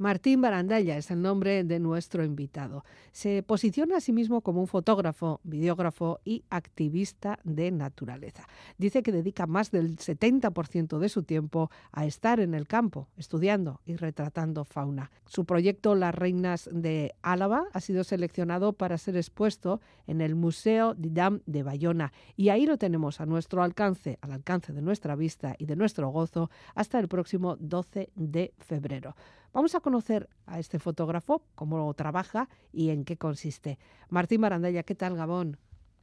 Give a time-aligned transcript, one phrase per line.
[0.00, 2.86] Martín Barandalla es el nombre de nuestro invitado.
[3.12, 8.48] Se posiciona a sí mismo como un fotógrafo, videógrafo y activista de naturaleza.
[8.78, 13.82] Dice que dedica más del 70% de su tiempo a estar en el campo, estudiando
[13.84, 15.10] y retratando fauna.
[15.26, 20.94] Su proyecto Las Reinas de Álava ha sido seleccionado para ser expuesto en el Museo
[20.94, 25.56] Didam de Bayona y ahí lo tenemos a nuestro alcance, al alcance de nuestra vista
[25.58, 29.14] y de nuestro gozo hasta el próximo 12 de febrero.
[29.52, 33.78] Vamos a conocer a este fotógrafo, cómo trabaja y en qué consiste.
[34.08, 35.58] Martín Barandella, ¿qué tal, Gabón?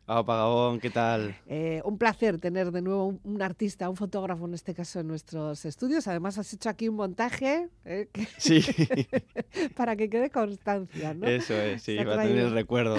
[0.09, 1.35] Hola, Gabón, ¿qué tal?
[1.47, 5.65] Eh, un placer tener de nuevo un, artista, un fotógrafo en este caso en nuestros
[5.65, 6.07] estudios.
[6.07, 8.07] Además has hecho aquí un montaje eh,
[8.37, 8.61] sí.
[9.75, 11.27] para que quede constancia, ¿no?
[11.27, 12.95] Eso es, sí, va a tener el recuerdo.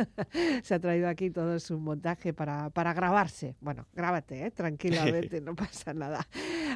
[0.62, 3.54] Se ha traído aquí todo su montaje para, para grabarse.
[3.60, 4.50] Bueno, grábate, ¿eh?
[4.50, 6.26] tranquilamente, no pasa nada.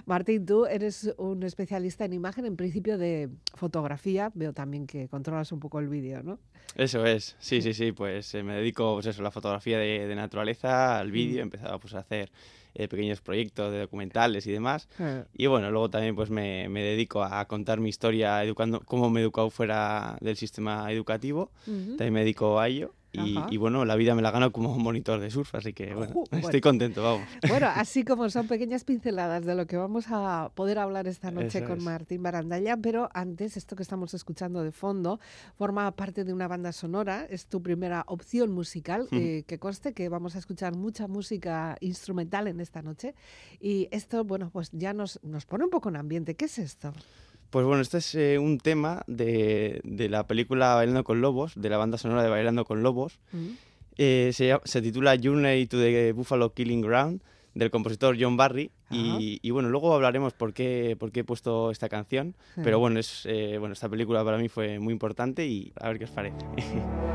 [0.04, 4.30] Martín, tú eres un especialista en imagen, en principio de fotografía.
[4.34, 6.38] Veo también que controlas un poco el vídeo, ¿no?
[6.74, 7.92] Eso es, sí, sí, sí.
[7.92, 11.78] Pues eh, me dedico pues eso, a la fotografía de, naturaleza, al vídeo, he empezado
[11.78, 12.30] pues, a hacer
[12.74, 14.88] eh, pequeños proyectos de documentales y demás.
[14.98, 15.24] Ah.
[15.34, 19.20] Y bueno, luego también pues me, me, dedico a contar mi historia educando, cómo me
[19.20, 21.50] he educado fuera del sistema educativo.
[21.64, 22.94] También me dedico a ello.
[23.12, 26.24] Y, bueno, la vida me la gano como un monitor de surf, así que bueno,
[26.32, 27.28] estoy contento, vamos.
[27.46, 31.64] Bueno, así como son pequeñas pinceladas de lo que vamos a poder hablar esta noche
[31.64, 35.20] con Martín Barandalla, pero antes, esto que estamos escuchando de fondo
[35.56, 40.08] forma parte de una banda sonora, es tu primera opción musical, eh, que conste que
[40.08, 43.14] vamos a escuchar mucha música instrumental en esta noche.
[43.60, 46.34] Y esto, bueno, pues ya nos, nos pone un poco en ambiente.
[46.34, 46.92] ¿Qué es esto?
[47.52, 51.68] Pues bueno, este es eh, un tema de, de, la película Bailando con Lobos, de
[51.68, 53.20] la banda sonora de Bailando con Lobos.
[53.30, 53.48] Mm.
[53.98, 57.20] Eh, se, se, titula Journey to the Buffalo Killing Ground,
[57.52, 58.70] del compositor John Barry.
[58.90, 62.36] Y, y, bueno, luego hablaremos por qué, por qué he puesto esta canción.
[62.64, 65.98] Pero bueno, es, eh, bueno, esta película para mí fue muy importante y a ver
[65.98, 66.38] qué os parece.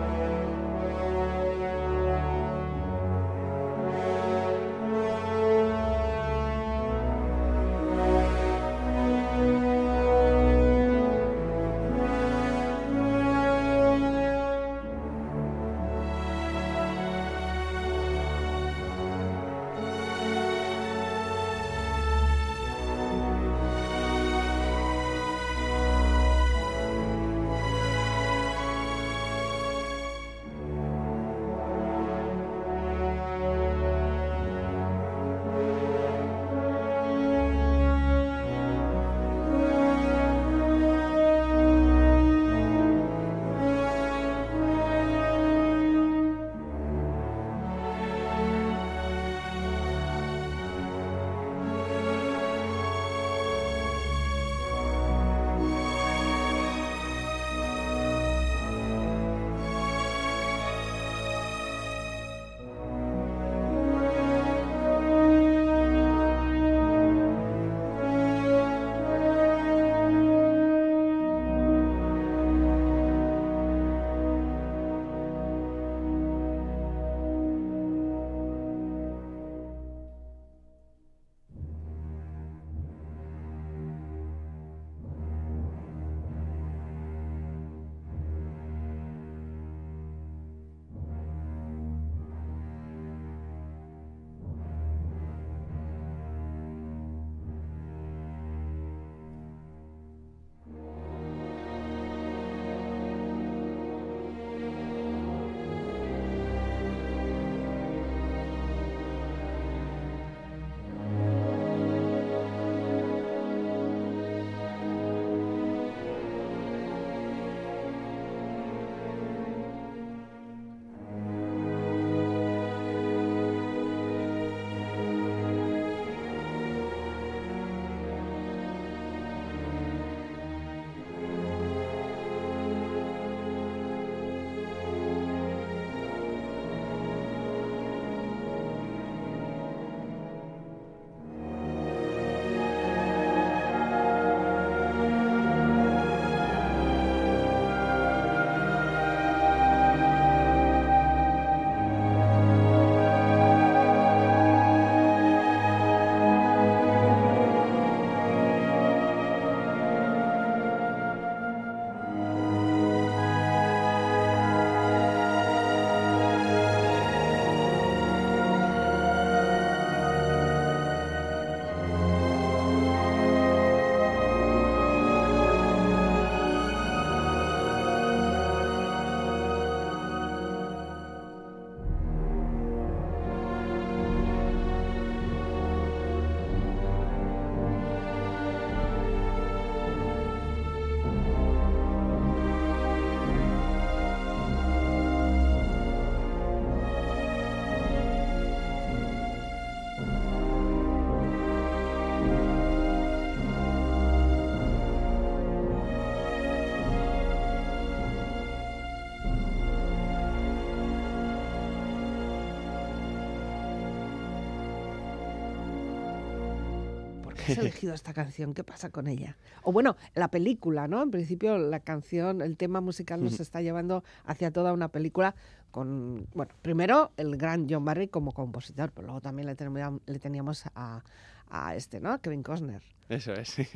[217.51, 218.53] has elegido esta canción?
[218.53, 219.37] ¿Qué pasa con ella?
[219.63, 221.03] O bueno, la película, ¿no?
[221.03, 225.35] En principio la canción, el tema musical nos está llevando hacia toda una película
[225.71, 230.19] con, bueno, primero el gran John Barry como compositor, pero luego también le teníamos, le
[230.19, 231.03] teníamos a,
[231.49, 232.19] a, este, ¿no?
[232.21, 232.81] Kevin Costner.
[233.09, 233.55] Eso es.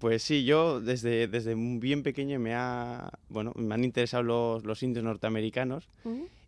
[0.00, 4.82] Pues sí, yo desde, desde bien pequeño me ha, bueno, me han interesado los, los
[4.82, 5.90] indios norteamericanos.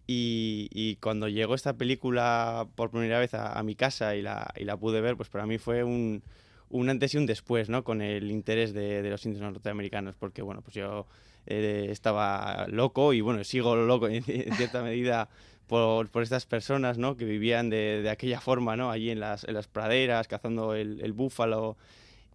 [0.07, 4.77] Y, cuando llegó esta película por primera vez a, mi casa y la, y la,
[4.77, 6.23] pude ver, pues para mí fue un,
[6.69, 7.85] un, antes y un después, ¿no?
[7.85, 11.07] Con el interés de, de los indios norteamericanos, porque bueno, pues yo
[11.47, 15.29] eh, estaba loco y bueno, sigo loco en, cierta medida
[15.67, 17.17] por, por, estas personas, ¿no?
[17.17, 18.91] Que vivían de, de, aquella forma, ¿no?
[18.91, 21.77] Allí en las, en las praderas, cazando el, el búfalo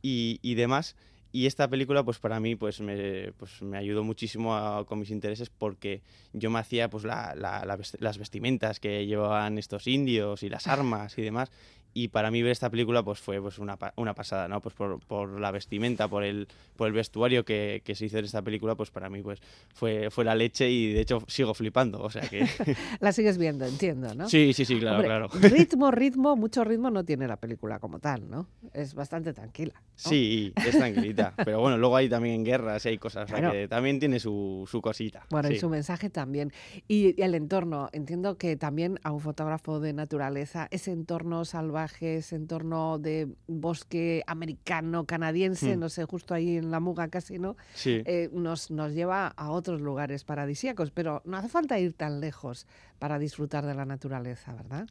[0.02, 0.96] y, y demás.
[1.32, 5.50] Y esta película, pues para mí, pues me, pues me ayudó muchísimo con mis intereses
[5.50, 6.02] porque
[6.34, 11.18] yo me hacía pues la, la, las vestimentas que llevaban estos indios y las armas
[11.18, 11.52] y demás
[11.98, 14.62] y para mí ver esta película pues fue pues una, una pasada, ¿no?
[14.62, 18.26] Pues por, por, la vestimenta, por el, por el vestuario que, que, se hizo en
[18.26, 19.42] esta película, pues para mí pues
[19.74, 22.46] fue, fue la leche y de hecho sigo flipando, o sea que...
[23.00, 24.30] la sigues viendo, entiendo, ¿no?
[24.30, 25.28] Sí, sí, sí, claro, claro.
[25.42, 28.48] Ritmo, ritmo, mucho ritmo no tiene la película como tal, ¿no?
[28.74, 29.82] Es bastante tranquila.
[29.96, 33.68] Sí, es tranquilita, pero bueno, luego hay también guerras y hay cosas, o sea que
[33.68, 35.26] también tiene su, su cosita.
[35.32, 36.54] Bueno, y su mensaje también.
[36.88, 41.87] Y, y el entorno, entiendo que también a un fotógrafo de naturaleza, ese entorno salvaje
[42.02, 45.80] ese entorno de bosque americano, canadiense, hmm.
[45.80, 47.56] no sé, justo ahí en la Muga casi, ¿no?
[47.74, 48.02] Sí.
[48.06, 52.68] Eh, nos, nos lleva a otros lugares paradisíacos, pero no hace falta ir tan lejos
[53.00, 54.88] para disfrutar de la naturaleza, ¿verdad?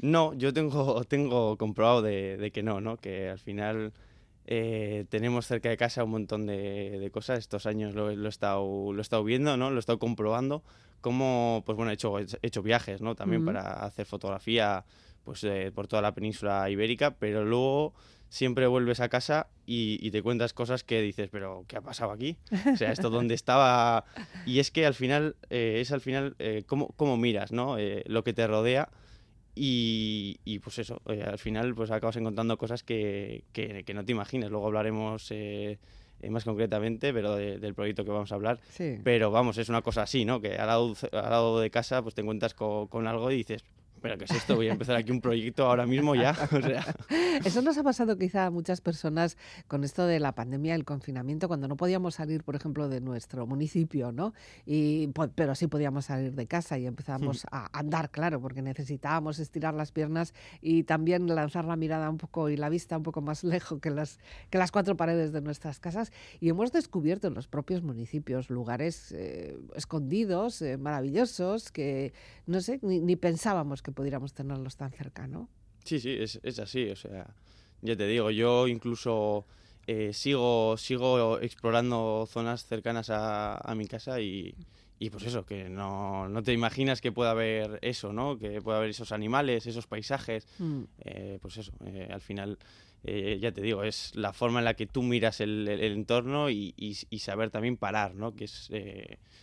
[0.00, 2.96] No, yo tengo, tengo comprobado de, que no, ¿no?
[2.96, 3.92] Que al final
[4.46, 7.38] eh, tenemos cerca de casa un montón de, cosas.
[7.38, 9.70] Estos años lo, lo, he estado, lo he estado viendo, ¿no?
[9.70, 10.62] Lo he estado comprobando.
[11.00, 13.14] Como, pues bueno, he hecho, he hecho viajes, ¿no?
[13.14, 14.84] También para hacer fotografía
[15.24, 17.94] pues eh, por toda la península ibérica, pero luego
[18.30, 22.38] siempre vuelves a casa y, te cuentas cosas que dices, pero ¿qué ha pasado aquí?
[22.72, 24.04] O sea, esto dónde estaba...
[24.46, 27.78] Y es que al final, eh, es al final eh, cómo, cómo, miras, ¿no?
[27.78, 28.88] Eh, lo que te rodea
[29.54, 34.12] y, y pues eso, al final pues acabas encontrando cosas que, que, que no te
[34.12, 34.50] imaginas.
[34.50, 35.32] Luego hablaremos
[36.28, 38.58] más concretamente, pero del proyecto que vamos a hablar.
[38.70, 38.98] Sí.
[39.02, 40.40] Pero vamos, es una cosa así, ¿no?
[40.40, 43.64] Que al lado, al lado de casa pues te encuentras con, con algo y dices,
[44.00, 44.56] pero ¿qué es esto?
[44.56, 46.36] Voy a empezar aquí un proyecto ahora mismo ya.
[46.52, 46.84] O sea.
[47.44, 49.36] Eso nos ha pasado quizá a muchas personas
[49.66, 53.46] con esto de la pandemia, el confinamiento, cuando no podíamos salir, por ejemplo, de nuestro
[53.46, 54.34] municipio, ¿no?
[54.66, 59.74] Y, pero sí podíamos salir de casa y empezábamos a andar, claro, porque necesitábamos estirar
[59.74, 63.44] las piernas y también lanzar la mirada un poco y la vista un poco más
[63.44, 64.18] lejos que las,
[64.50, 66.12] que las cuatro paredes de nuestras casas.
[66.40, 72.12] Y hemos descubierto en los propios municipios lugares eh, escondidos, eh, maravillosos, que
[72.46, 75.48] no sé, ni, ni pensábamos que pudiéramos tenerlos tan cerca, ¿no?
[75.84, 77.34] Sí, sí, es, es así, o sea,
[77.82, 79.46] ya te digo, yo incluso
[79.86, 84.54] eh, sigo, sigo explorando zonas cercanas a, a mi casa y,
[84.98, 88.38] y, pues eso, que no, no, te imaginas que pueda haber eso, ¿no?
[88.38, 90.82] Que pueda haber esos animales, esos paisajes, mm.
[91.04, 92.58] eh, pues eso, eh, al final...
[93.02, 95.92] Eh, ya te digo, es la forma en la que tú miras el, el, el
[95.94, 98.34] entorno y, y, y, saber también parar, ¿no?
[98.34, 98.68] Que es,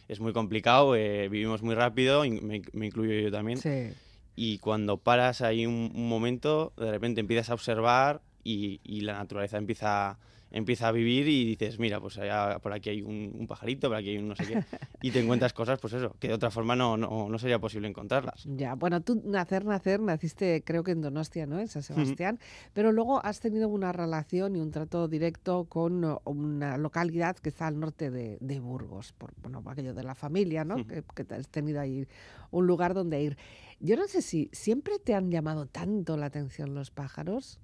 [0.08, 3.58] es muy complicado, vivimos muy rápido, me, me, incluyo yo también.
[3.58, 3.96] Sí
[4.38, 9.14] y cuando paras ahí un, un momento, de repente empiezas a observar y, y la
[9.14, 10.20] naturaleza empieza
[10.52, 13.98] empieza a vivir y dices, mira, pues allá, por aquí hay un, un, pajarito, por
[13.98, 14.64] aquí hay un no sé qué,
[15.02, 17.88] y te encuentras cosas, pues eso, que de otra forma no, no, no, sería posible
[17.88, 18.46] encontrarlas.
[18.46, 21.60] Ya, bueno, tú nacer, nacer, naciste creo que en Donostia, ¿no?
[21.60, 22.70] En San Sebastián, uh -huh.
[22.74, 27.68] pero luego has tenido una relación y un trato directo con una localidad que está
[27.68, 30.76] al norte de, de Burgos, por bueno, aquello de la familia, ¿no?
[30.76, 31.04] Uh -huh.
[31.14, 32.08] que, que has tenido ahí
[32.52, 33.38] un lugar donde ir.
[33.80, 37.60] Yo no sé si siempre te han llamado tanto la atención los pájaros.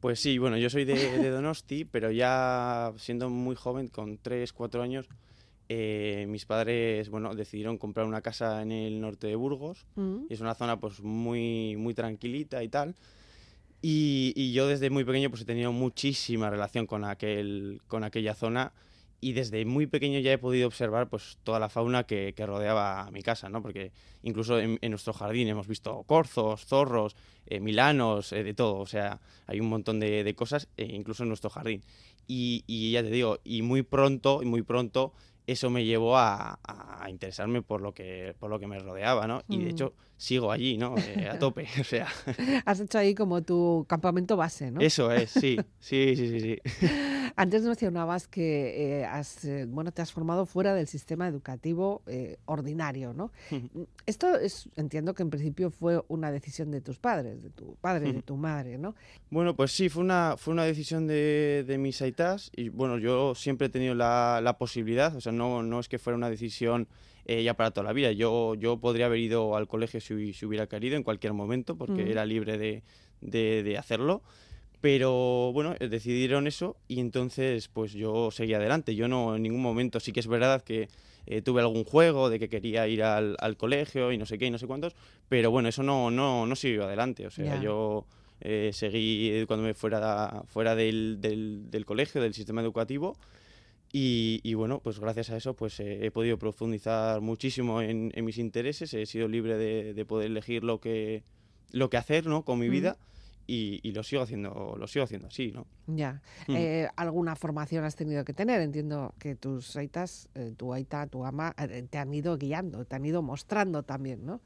[0.00, 4.52] Pues sí, bueno, yo soy de, de Donosti, pero ya siendo muy joven, con 3,
[4.52, 5.08] 4 años,
[5.68, 9.86] eh, mis padres, bueno, decidieron comprar una casa en el norte de Burgos.
[9.96, 10.26] Mm.
[10.28, 12.94] Y es una zona, pues, muy, muy tranquilita y tal.
[13.82, 18.34] Y, y, yo desde muy pequeño, pues, he tenido muchísima relación con, aquel, con aquella
[18.34, 18.72] zona
[19.20, 23.10] y desde muy pequeño ya he podido observar pues toda la fauna que, que rodeaba
[23.10, 23.62] mi casa, ¿no?
[23.62, 28.76] Porque incluso en, en, nuestro jardín hemos visto corzos, zorros, eh, milanos, eh, de todo,
[28.78, 31.82] o sea, hay un montón de, de cosas, eh, incluso en nuestro jardín.
[32.26, 35.12] Y, y, ya te digo, y muy pronto, muy pronto,
[35.46, 39.42] eso me llevó a, a, interesarme por lo que, por lo que me rodeaba, ¿no?
[39.48, 39.52] Mm.
[39.52, 39.70] Y de mm.
[39.70, 40.96] hecho, sigo allí, ¿no?
[40.98, 42.08] Eh, a tope, o sea.
[42.66, 44.80] Has hecho ahí como tu campamento base, ¿no?
[44.80, 46.40] Eso es, sí, sí, sí, sí.
[46.40, 46.86] sí.
[47.36, 52.02] Antes mencionabas que eh, has, eh, bueno, te has formado fuera del sistema educativo
[52.46, 53.30] ordinario, ¿no?
[54.06, 58.08] Esto es, entiendo que en principio fue una decisión de tus padres, de tu padre
[58.08, 58.96] y de tu madre, ¿no?
[59.30, 63.36] Bueno, pues sí, fue una, fue una decisión de, de mis aitas y bueno, yo
[63.36, 66.88] siempre he tenido la, la posibilidad, o sea, no, no es que fuera una decisión
[67.30, 68.10] eh, ya para toda la vida.
[68.12, 72.02] Yo, yo podría haber ido al colegio si, si hubiera querido en cualquier momento, porque
[72.02, 72.08] mm.
[72.08, 72.82] era libre de,
[73.20, 74.22] de, hacerlo.
[74.80, 78.94] Pero bueno, eh, decidieron eso y entonces pues yo seguí adelante.
[78.94, 80.88] Yo no en ningún momento, sí que es verdad que
[81.26, 84.46] eh, tuve algún juego de que quería ir al, al, colegio y no sé qué
[84.46, 84.96] y no sé cuántos,
[85.28, 87.26] pero bueno, eso no, no, no siguió adelante.
[87.26, 88.06] O sea, yo
[88.40, 93.18] seguí cuando me fuera, fuera del, del, del, colegio, del sistema educativo,
[93.90, 98.92] y, bueno, pues gracias a eso pues eh, he podido profundizar muchísimo en, mis intereses,
[98.92, 101.22] he sido libre de, poder elegir lo que,
[101.72, 102.44] lo que hacer ¿no?
[102.44, 102.96] con mi vida.
[103.50, 106.54] Y, lo sigo haciendo lo sigo haciendo así no ya mm.
[106.54, 111.24] eh, alguna formación has tenido que tener entiendo que tus aitas eh, tu aita tu
[111.24, 111.54] ama
[111.88, 114.42] te han ido guiando te han ido mostrando también no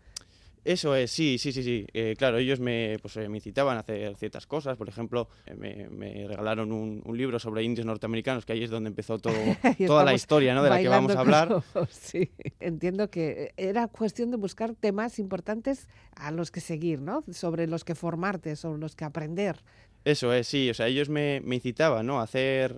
[0.65, 1.87] eso es, sí, sí, sí, sí.
[1.93, 4.77] Eh, claro, ellos me, pues, eh, me incitaban a hacer ciertas cosas.
[4.77, 8.71] Por ejemplo, eh, me, me regalaron un, un, libro sobre indios norteamericanos, que ahí es
[8.71, 9.35] donde empezó todo,
[9.87, 10.63] toda la historia ¿no?
[10.63, 11.63] de la que vamos a hablar.
[11.91, 17.25] sí, entiendo que era cuestión de buscar temas importantes a los que seguir, ¿no?
[17.33, 19.65] Sobre los que formarte, sobre los que aprender.
[20.05, 20.71] Eso es, sí.
[20.71, 22.21] O sea, ellos me, me incitaban ¿no?
[22.21, 22.77] a hacer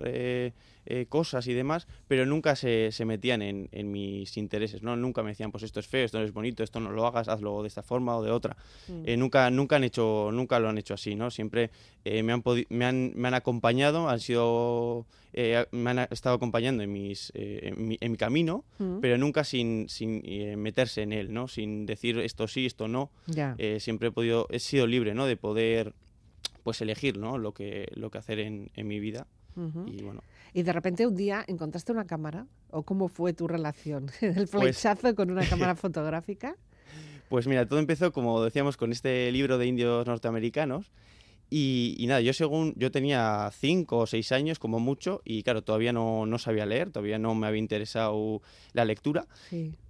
[0.87, 4.95] eh, cosas y demás, pero nunca se, se metían en, en, mis intereses, ¿no?
[4.95, 7.27] Nunca me decían, pues esto es feo, esto no es bonito, esto no lo hagas,
[7.27, 8.55] hazlo de esta forma o de otra.
[8.87, 9.01] Mm.
[9.05, 11.31] Eh, nunca, nunca, han hecho, nunca lo han hecho así, ¿no?
[11.31, 11.71] Siempre
[12.03, 15.07] eh, me, han me, han, me han acompañado, han sido,
[15.71, 18.99] me han estado acompañando en, mis, en mi, en, mi, camino, mm.
[18.99, 20.21] pero nunca sin, sin
[20.61, 21.47] meterse en él, ¿no?
[21.47, 23.09] Sin decir esto sí, esto no.
[23.79, 25.25] siempre he podido, he sido libre, ¿no?
[25.25, 25.95] De poder
[26.65, 27.37] pues elegir ¿no?
[27.37, 29.27] lo, que, lo que hacer en, en mi vida.
[29.85, 34.09] Y bueno, y de repente un día encontraste una cámara, ¿o cómo fue tu relación?
[34.21, 36.57] ¿El pues flechazo con una cámara fotográfica?
[37.29, 40.91] Pues mira, todo empezó, como decíamos, con este libro de indios norteamericanos.
[41.51, 45.93] Y, nada, yo según, yo tenía cinco o seis años como mucho y claro, todavía
[45.93, 48.41] no, no sabía leer, todavía no me había interesado
[48.73, 49.27] la lectura,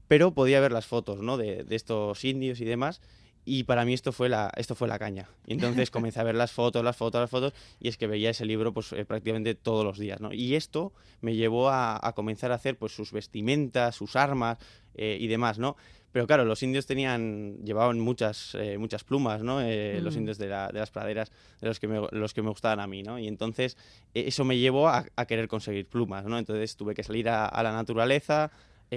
[0.09, 1.37] pero podía ver las fotos ¿no?
[1.37, 3.01] de, de estos indios y demás
[3.45, 5.29] y para mí esto fue la, esto fue la caña.
[5.45, 8.31] Y entonces comencé a ver las fotos, las fotos, las fotos, y es que veía
[8.31, 10.19] ese libro pues, eh, prácticamente todos los días.
[10.19, 10.33] ¿no?
[10.33, 14.57] Y esto me llevó a, a, comenzar a hacer pues, sus vestimentas, sus armas
[14.95, 15.77] eh, y demás, ¿no?
[16.11, 19.59] Pero claro, los indios tenían, llevaban muchas, eh, muchas plumas, ¿no?
[19.59, 20.17] Los mm.
[20.17, 22.87] indios de, la, de, las praderas, de los que, me, los que me gustaban a
[22.87, 23.19] mí, ¿no?
[23.19, 23.75] Y entonces
[24.13, 26.39] eso me llevó a, a, querer conseguir plumas, ¿no?
[26.39, 28.49] Entonces tuve que salir a, a la naturaleza,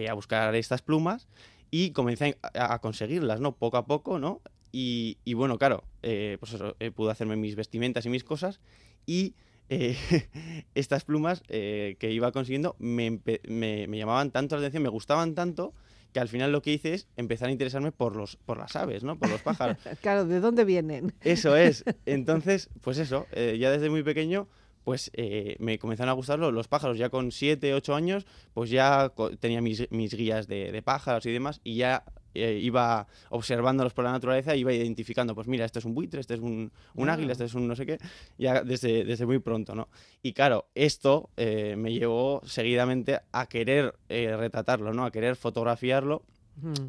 [0.08, 1.26] a buscar estas plumas
[1.70, 3.56] y comencé a, conseguirlas, ¿no?
[3.56, 4.40] Poco a poco, ¿no?
[4.70, 8.60] Y, bueno, claro, eh, pues eso, eh, pude hacerme mis vestimentas y mis cosas
[9.06, 9.34] y
[9.70, 9.96] eh,
[10.74, 15.74] estas plumas que iba consiguiendo me, me, me, llamaban tanto la atención, me gustaban tanto
[16.12, 19.04] que al final lo que hice es empezar a interesarme por los por las aves,
[19.04, 19.18] ¿no?
[19.18, 19.76] Por los pájaros.
[20.00, 21.12] claro, ¿de dónde vienen?
[21.22, 21.84] Eso es.
[22.06, 24.48] Entonces, pues eso, ya desde muy pequeño
[24.88, 26.96] pues eh, me comenzaron a gustar los, pájaros.
[26.96, 31.60] Ya con 7, 8 años, pues ya tenía mis, mis guías de, pájaros y demás,
[31.62, 35.92] y ya eh, iba observándolos por la naturaleza iba identificando, pues mira, este es un
[35.92, 37.98] buitre, este es un, un águila, este es un no sé qué,
[38.38, 39.88] ya desde, desde muy pronto, ¿no?
[40.22, 45.04] Y claro, esto eh, me llevó seguidamente a querer retratarlo, ¿no?
[45.04, 46.22] A querer fotografiarlo.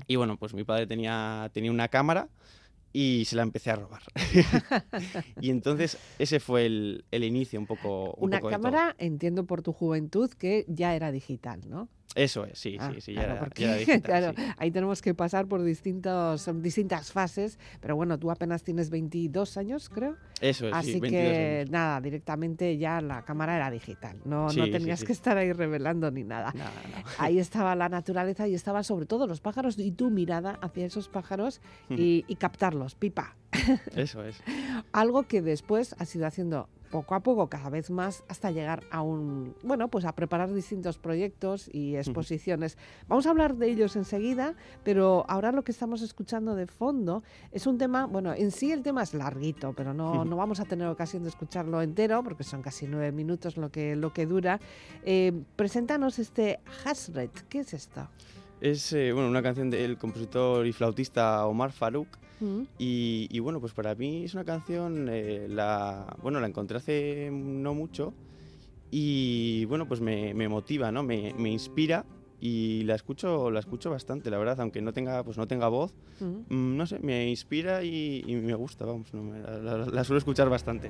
[0.07, 2.29] Y bueno, pues mi padre tenía, tenía una cámara
[2.93, 4.01] y se la empecé a robar.
[5.41, 8.13] y entonces ese fue el, el inicio un poco.
[8.17, 11.89] Una cámara, entiendo por tu juventud, que ya era digital, ¿no?
[12.15, 13.49] Eso es, sí, sí, sí, ya, era,
[14.01, 19.57] claro, ahí tenemos que pasar por distintos, distintas fases, pero bueno, tú apenas tienes 22
[19.57, 20.17] años, creo.
[20.41, 25.11] Eso es, Así que nada, directamente ya la cámara era digital, no, no tenías que
[25.11, 26.51] estar ahí revelando ni nada.
[27.19, 31.09] Ahí estaba la naturaleza y estaba sobre todo los pájaros y tu mirada hacia esos
[31.09, 33.35] pájaros y, y captarlos, pipa.
[33.95, 34.41] Eso es.
[34.93, 39.01] Algo que después has ido haciendo poco a poco, cada vez más, hasta llegar a
[39.01, 42.77] un, bueno, pues a preparar distintos proyectos y exposiciones.
[43.07, 47.67] Vamos a hablar de ellos enseguida, pero ahora lo que estamos escuchando de fondo es
[47.67, 50.87] un tema, bueno, en sí el tema es larguito, pero no, no vamos a tener
[50.87, 54.59] ocasión de escucharlo entero, porque son casi nueve minutos lo que, lo que dura.
[55.03, 58.07] Eh, preséntanos este Hasret, ¿qué es esto?
[58.61, 62.07] Es eh, bueno, una canción del compositor y flautista Omar Farouk.
[62.77, 67.73] Y, bueno, pues para mí es una canción, eh, la, bueno, la encontré hace no
[67.73, 68.13] mucho
[68.91, 71.03] y bueno, pues me, motiva, ¿no?
[71.03, 72.05] Me, inspira
[72.39, 75.93] y la escucho la escucho bastante la verdad aunque no tenga pues no tenga voz.
[76.21, 80.89] Mm, no sé me inspira y, me gusta vamos la suelo escuchar bastante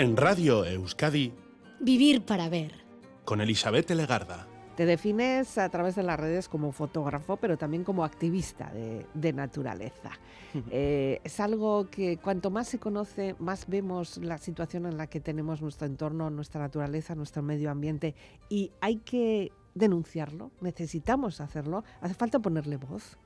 [0.00, 1.30] En Radio Euskadi.
[1.78, 2.72] Vivir para ver.
[3.26, 4.48] Con Elizabeth Legarda.
[4.74, 10.12] Te defines a través de las redes como fotógrafo, pero también como activista de, naturaleza.
[10.70, 15.20] Eh, es algo que cuanto más se conoce, más vemos la situación en la que
[15.20, 18.16] tenemos nuestro entorno, nuestra naturaleza, nuestro medio ambiente
[18.48, 23.16] y hay que denunciarlo, necesitamos hacerlo, hace falta ponerle voz.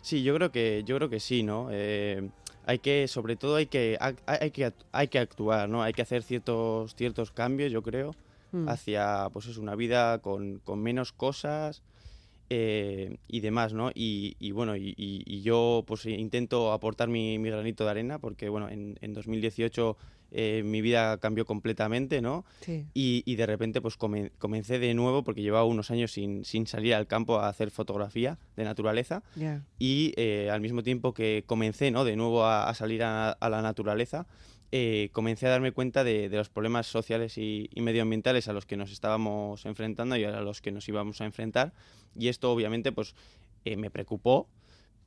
[0.00, 1.68] Sí, yo creo que, yo creo que sí, ¿no?
[1.70, 2.30] Eh,
[2.68, 5.82] hay que, sobre todo hay que, hay, que, hay que actuar, ¿no?
[5.82, 8.14] Hay que hacer ciertos, ciertos cambios, yo creo,
[8.52, 8.68] mm.
[8.68, 11.82] hacia, pues es una vida con, con menos cosas
[12.50, 13.90] eh, y demás, ¿no?
[13.94, 18.98] Y, bueno, y, yo pues intento aportar mi, mi, granito de arena porque, bueno, en,
[19.00, 19.96] en 2018
[20.30, 22.44] eh, mi vida cambió completamente, ¿no?
[22.92, 27.38] Y, de repente pues comencé de nuevo porque llevaba unos años sin, salir al campo
[27.38, 29.22] a hacer fotografía de naturaleza
[29.78, 32.04] y eh, al mismo tiempo que comencé, ¿no?
[32.04, 34.26] De nuevo a, salir a, la naturaleza,
[34.72, 38.92] eh, comencé a darme cuenta de, los problemas sociales y, medioambientales a los que nos
[38.92, 41.72] estábamos enfrentando y a los que nos íbamos a enfrentar.
[42.16, 43.14] Y esto obviamente pues
[43.64, 44.48] me preocupó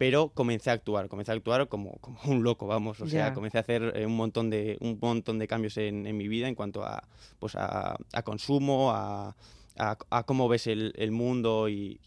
[0.01, 3.59] pero comencé a actuar, comencé a actuar como, como un loco, vamos, o sea, comencé
[3.59, 6.55] a hacer eh, un montón de, un montón de cambios en, en mi vida en
[6.55, 7.03] cuanto a,
[7.37, 9.35] pues a, consumo, a,
[9.77, 11.99] a, cómo ves el, el mundo y,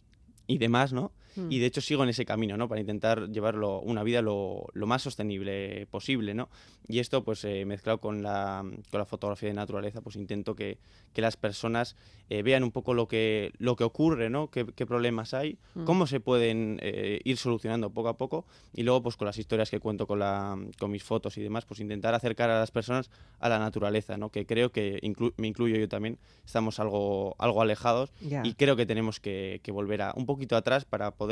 [0.48, 1.12] y, demás, ¿no?
[1.36, 1.50] Hmm.
[1.50, 2.68] y de hecho sigo en ese camino, ¿no?
[2.68, 6.48] Para intentar llevarlo una vida lo, lo más sostenible posible, ¿no?
[6.86, 10.78] Y esto, pues eh, mezclado con la, con la fotografía de naturaleza, pues intento que,
[11.12, 11.96] que las personas
[12.28, 14.50] eh, vean un poco lo que, lo que ocurre, ¿no?
[14.50, 15.84] Qué, qué problemas hay, hmm.
[15.84, 19.70] cómo se pueden eh, ir solucionando poco a poco y luego, pues con las historias
[19.70, 23.10] que cuento con, la, con mis fotos y demás, pues intentar acercar a las personas
[23.40, 24.30] a la naturaleza, ¿no?
[24.30, 25.00] Que creo que
[25.36, 30.12] me incluyo yo también, estamos algo, algo alejados y creo que tenemos que, volver a,
[30.14, 31.23] un poquito atrás para poder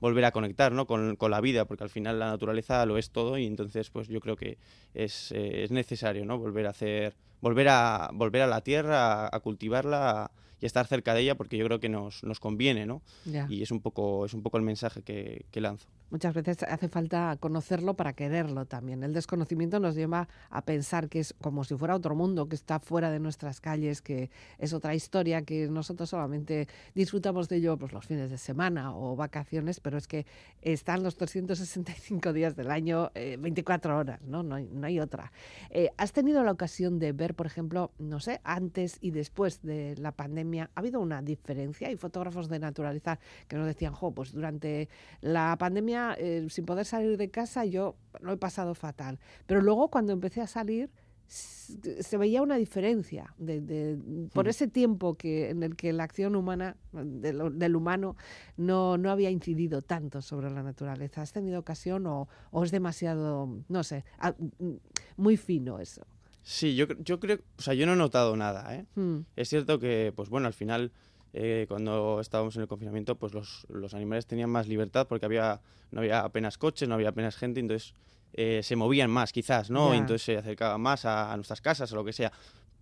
[0.00, 0.86] volver a conectar ¿no?
[0.86, 4.20] con, la vida, porque al final la naturaleza lo es todo y entonces pues yo
[4.20, 4.58] creo que
[4.94, 6.38] es, eh, es necesario ¿no?
[6.38, 11.22] volver a hacer, volver a, volver a la tierra, a, cultivarla y estar cerca de
[11.22, 13.02] ella porque yo creo que nos, nos conviene, ¿no?
[13.48, 15.88] Y es un poco, es un poco el mensaje que, que lanzo.
[16.10, 19.02] Muchas veces hace falta conocerlo para quererlo también.
[19.02, 22.80] El desconocimiento nos lleva a pensar que es como si fuera otro mundo, que está
[22.80, 27.92] fuera de nuestras calles, que es otra historia, que nosotros solamente disfrutamos de ello pues,
[27.92, 30.24] los fines de semana o vacaciones, pero es que
[30.62, 34.42] están los 365 días del año, 24 eh, horas, ¿no?
[34.42, 35.30] No hay, no hay otra.
[35.68, 39.94] Eh, ¿Has tenido la ocasión de ver, por ejemplo, no sé, antes y después de
[39.98, 41.88] la pandemia, ha habido una diferencia?
[41.88, 44.88] Hay fotógrafos de naturaleza que nos decían, jo, pues durante
[45.20, 49.18] la pandemia eh, sin poder salir de casa, yo lo he pasado fatal.
[49.46, 50.90] Pero luego cuando empecé a salir,
[51.28, 53.98] se veía una diferencia de,
[54.32, 54.48] por mm.
[54.48, 58.16] ese tiempo que en el que la acción humana del humano
[58.56, 61.20] no, no había incidido tanto sobre la naturaleza.
[61.20, 62.28] ¿Has tenido ocasión o,
[62.64, 64.04] es demasiado, no sé,
[65.16, 66.06] muy fino eso?
[66.42, 68.74] Sí, yo, yo creo, o sea, yo no he notado nada.
[68.74, 68.86] ¿eh?
[68.94, 69.18] Mm.
[69.36, 70.92] Es cierto que, pues bueno, al final
[71.32, 75.60] eh, cuando estábamos en el confinamiento, pues los, los, animales tenían más libertad porque había,
[75.90, 77.94] no había apenas coches, no había apenas gente, entonces
[78.32, 79.94] eh, se movían más quizás, ¿no?
[79.94, 82.32] Y entonces se acercaban más a, a, nuestras casas o lo que sea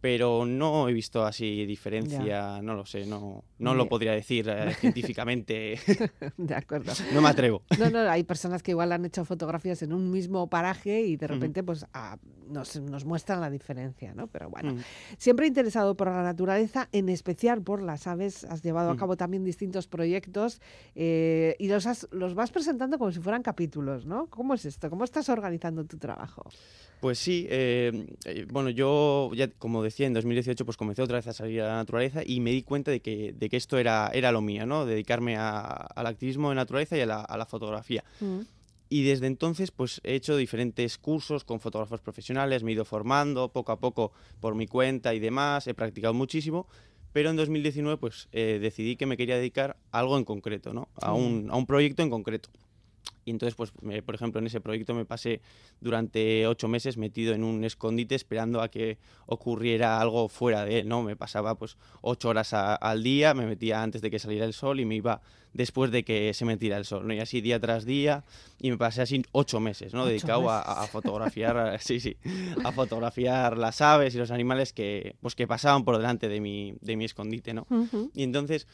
[0.07, 4.73] pero no he visto así diferencia, no lo sé, no, no lo podría decir eh,
[4.81, 5.81] científicamente.
[6.37, 6.93] de acuerdo.
[7.13, 7.63] No me atrevo.
[7.77, 11.27] No, no, hay personas que igual han hecho fotografías en un mismo paraje y de
[11.27, 14.29] repente pues ah, nos, nos, muestran la diferencia, ¿no?
[14.29, 14.79] Pero bueno, mm.
[15.19, 19.43] siempre interesado por la naturaleza, en especial por las aves, has llevado a cabo también
[19.43, 20.61] distintos proyectos
[20.95, 24.29] eh, y los, los vas presentando como si fueran capítulos, ¿no?
[24.29, 24.89] ¿Cómo es esto?
[24.89, 26.49] ¿Cómo estás organizando tu trabajo?
[27.01, 31.27] Pues sí, eh, eh, bueno, yo ya como decía, en 2018 pues comencé otra vez
[31.27, 34.11] a salir a la naturaleza y me di cuenta de que, de que esto era,
[34.15, 34.87] era lo mío, ¿no?
[34.87, 38.03] Dedicarme al activismo de naturaleza y a la, fotografía.
[38.21, 38.41] Mm.
[38.89, 43.51] Y desde entonces pues he hecho diferentes cursos con fotógrafos profesionales, me he ido formando
[43.53, 46.67] poco a poco por mi cuenta y demás, he practicado muchísimo,
[47.13, 50.89] pero en 2019 pues eh, decidí que me quería dedicar a algo en concreto, ¿no?
[51.01, 52.49] A, un, a un proyecto en concreto.
[53.25, 53.73] Y entonces, pues,
[54.05, 55.41] por ejemplo, en ese proyecto me pasé
[55.81, 60.89] durante ocho meses metido en un escondite esperando a que ocurriera algo fuera de él,
[60.89, 61.03] ¿no?
[61.03, 64.79] Me pasaba, pues, ocho horas al día, me metía antes de que saliera el sol
[64.79, 65.21] y me iba
[65.53, 67.15] después de que se metiera el sol, ¿no?
[67.15, 68.25] Y así día tras día,
[68.61, 70.07] y me pasé así ocho meses, ¿no?
[70.07, 72.17] Dedicado A, fotografiar, sí, sí,
[72.63, 76.75] a fotografiar las aves y los animales que, pues, que pasaban por delante de mi,
[76.81, 77.67] de mi escondite, ¿no?
[78.15, 78.69] Y entonces,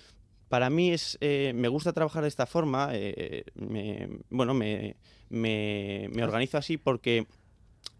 [0.53, 4.97] para mí es, eh, me gusta trabajar de esta forma, eh, me, bueno, me,
[5.31, 7.27] me, me, organizo así porque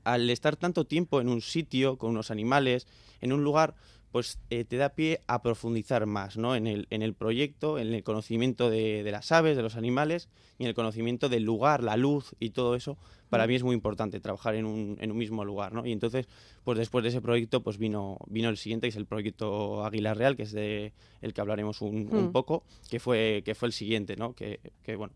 [0.05, 2.87] al estar tanto tiempo en un sitio, con unos animales,
[3.23, 3.75] en un lugar,
[4.11, 6.55] pues eh, te da pie a profundizar más ¿no?
[6.55, 10.29] en, el, en el proyecto, en el conocimiento de, de, las aves, de los animales
[10.59, 12.99] y en el conocimiento del lugar, la luz y todo eso.
[13.33, 13.49] Para mm.
[13.49, 15.73] mí es muy importante trabajar en un, en un mismo lugar.
[15.73, 15.87] ¿no?
[15.87, 16.29] Y entonces,
[16.65, 20.13] pues después de ese proyecto, pues vino, vino el siguiente, que es el proyecto Águila
[20.13, 20.93] Real, que es de
[21.23, 22.33] el que hablaremos un, un mm.
[22.33, 24.35] poco, que fue, que fue el siguiente, ¿no?
[24.35, 25.15] Que, que bueno,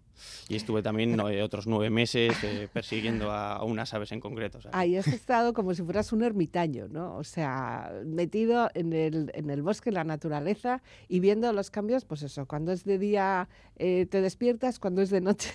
[0.49, 4.59] y estuve también otros nueve meses eh, persiguiendo a, unas aves en concreto.
[4.73, 7.17] Ahí has estado como si fueras un ermitaño, ¿no?
[7.17, 12.05] O sea, metido en el, en el bosque, en la naturaleza y viendo los cambios,
[12.05, 15.53] pues eso, cuando es de día eh, te despiertas, cuando es de noche,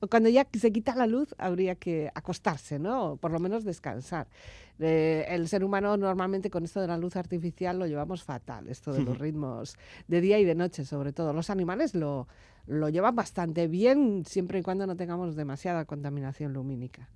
[0.00, 3.12] o cuando ya se quita la luz, habría que acostarse, ¿no?
[3.12, 4.26] O por lo menos descansar.
[4.78, 8.92] Eh, el ser humano normalmente con esto de la luz artificial lo llevamos fatal, esto
[8.92, 9.76] de los ritmos
[10.08, 11.32] de día y de noche sobre todo.
[11.32, 12.26] Los animales lo,
[12.66, 17.08] lo llevan bastante bien siempre y cuando no tengamos demasiada contaminación lumínica.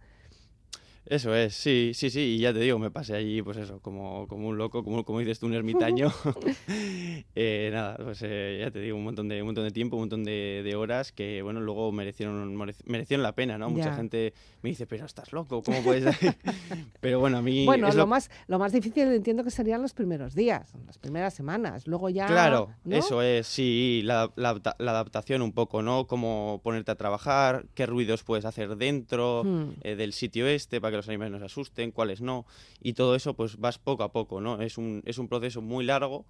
[1.08, 4.26] Eso es, sí, sí, sí, y ya te digo, me pasé allí, pues eso, como,
[4.26, 6.12] como un loco, como, como dices tú, un ermitaño.
[7.36, 10.02] eh, nada, pues eh, ya te digo, un montón de, un montón de tiempo, un
[10.02, 13.70] montón de, de horas que, bueno, luego merecieron, merecieron la pena, ¿no?
[13.70, 16.16] Mucha gente me dice, pero estás loco, ¿cómo puedes...?
[17.00, 17.64] pero bueno, a mí...
[17.64, 21.86] Bueno, lo, más, lo más difícil entiendo que serían los primeros días, las primeras semanas,
[21.86, 22.26] luego ya...
[22.26, 26.08] Claro, eso es, sí, la, la, la, adaptación un poco, ¿no?
[26.08, 29.74] Cómo ponerte a trabajar, qué ruidos puedes hacer dentro hmm.
[29.82, 32.46] eh, del sitio este para que los animales no se asusten, cuáles no,
[32.82, 34.60] y todo eso pues vas poco a poco, ¿no?
[34.60, 36.24] Es un, es un proceso muy largo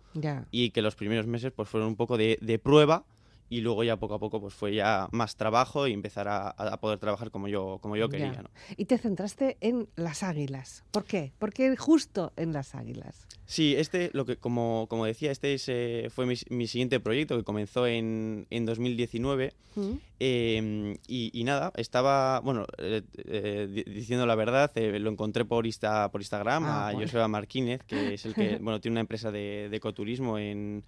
[0.51, 3.05] y que los primeros meses pues fueron un poco de, de prueba
[3.49, 6.99] y luego ya poco a poco pues fue ya más trabajo y empezar a, poder
[6.99, 8.45] trabajar como yo, como yo quería.
[8.77, 10.85] Y te centraste en las águilas.
[10.91, 11.33] ¿Por qué?
[11.39, 13.27] ¿Por qué justo en las águilas?
[13.47, 18.47] Sí, este, lo que, como, como decía, este fue mi, siguiente proyecto que comenzó en,
[18.51, 19.55] en 2019.
[19.77, 19.93] Mm.
[20.19, 25.65] Em, y, nada, estaba, bueno, eh, eh, diciendo la verdad, eh, lo encontré por,
[26.11, 29.69] por Instagram ah, a Joseba Martínez, que es el que, bueno, tiene una empresa de,
[29.73, 30.83] ecoturismo en,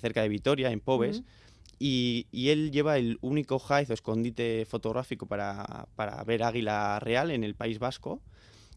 [0.00, 1.22] cerca de Vitoria, en Pobes.
[1.82, 7.42] Y, él lleva el único hive o escondite fotográfico para, para, ver águila real en
[7.42, 8.20] el País Vasco.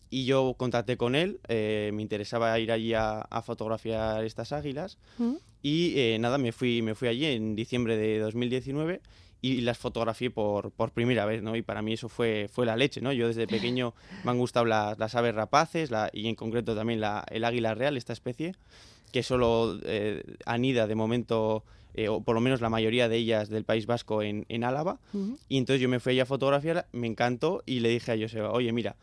[0.09, 4.97] Y yo contacté con él, eh, me interesaba ir allí a, fotografiar estas águilas.
[5.17, 5.33] Mm.
[5.61, 9.01] Y eh, nada, me fui, me fui allí en diciembre de 2019
[9.41, 11.57] y las fotografié por, por, primera vez, ¿no?
[11.57, 13.11] Y para mí eso fue, fue la leche, ¿no?
[13.11, 17.25] Yo desde pequeño me han gustado las, aves rapaces la, y en concreto también la,
[17.29, 18.55] el águila real, esta especie,
[19.11, 23.49] que solo eh, anida de momento eh, o por lo menos la mayoría de ellas
[23.49, 24.99] del País Vasco en, en Álava.
[25.49, 28.71] Y entonces yo me fui a fotografiar, me encantó y le dije a Joseba, oye,
[28.71, 28.95] mira,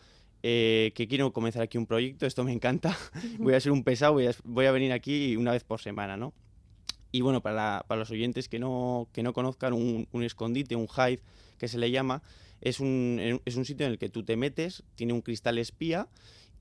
[0.43, 2.97] eh, que quiero comenzar aquí un proyecto, esto me encanta,
[3.39, 6.33] voy a ser un pesado, voy a, venir aquí una vez por semana, ¿no?
[7.13, 10.87] Y bueno, para, para los oyentes que no, que no conozcan un, un escondite, un
[10.87, 11.21] hide,
[11.59, 12.23] que se le llama,
[12.61, 16.09] es un, es un sitio en el que tú te metes, tiene un cristal espía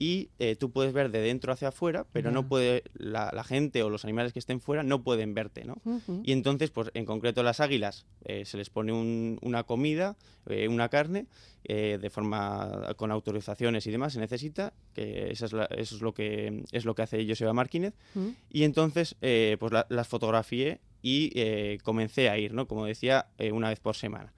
[0.01, 3.89] y eh, tú puedes ver de dentro hacia afuera, pero no puede la, gente o
[3.89, 5.75] los animales que estén fuera no pueden verte, ¿no?
[6.23, 10.15] Y entonces, pues en concreto las águilas eh, se les pone una comida,
[10.47, 11.27] eh, una carne,
[11.63, 16.63] de forma con autorizaciones y demás se necesita, que eso es, eso es lo que
[16.71, 17.93] es lo que hace Joseba Martínez.
[18.49, 22.67] Y entonces, pues las fotografié y comencé a ir, ¿no?
[22.67, 24.33] Como decía, una vez por semana.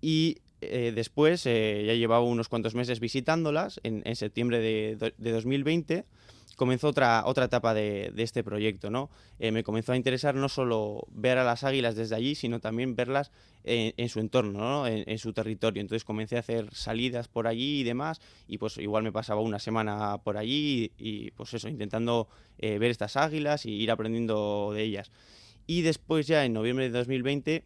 [0.00, 6.04] Y eh, después, eh, ya llevaba unos cuantos meses visitándolas, en, septiembre de, 2020
[6.56, 9.10] comenzó otra, otra etapa de, este proyecto, ¿no?
[9.38, 12.96] Eh, me comenzó a interesar no solo ver a las águilas desde allí, sino también
[12.96, 13.30] verlas
[13.62, 14.86] en, su entorno, ¿no?
[14.88, 15.80] en, su territorio.
[15.80, 19.60] Entonces comencé a hacer salidas por allí y demás, y pues igual me pasaba una
[19.60, 22.26] semana por allí y, pues eso, intentando
[22.58, 25.12] ver estas águilas y ir aprendiendo de ellas.
[25.68, 27.62] Y después ya en noviembre de 2020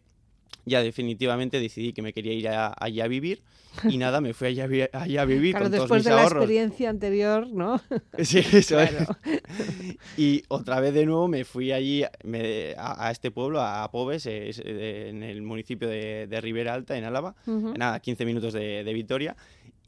[0.65, 3.41] ya definitivamente decidí que me quería ir allí a vivir
[3.89, 7.81] y nada, me fui allá, a vivir con todos mis de la experiencia anterior, ¿no?
[8.19, 8.91] Sí, eso es.
[10.17, 15.41] Y otra vez de nuevo me fui allí a, este pueblo, a Pobes, en el
[15.41, 19.35] municipio de, de Ribera Alta, en Álava, nada, 15 minutos de, de Vitoria.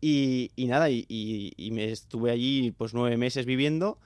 [0.02, 3.98] Y, y nada, y, y, me estuve allí pues nueve meses viviendo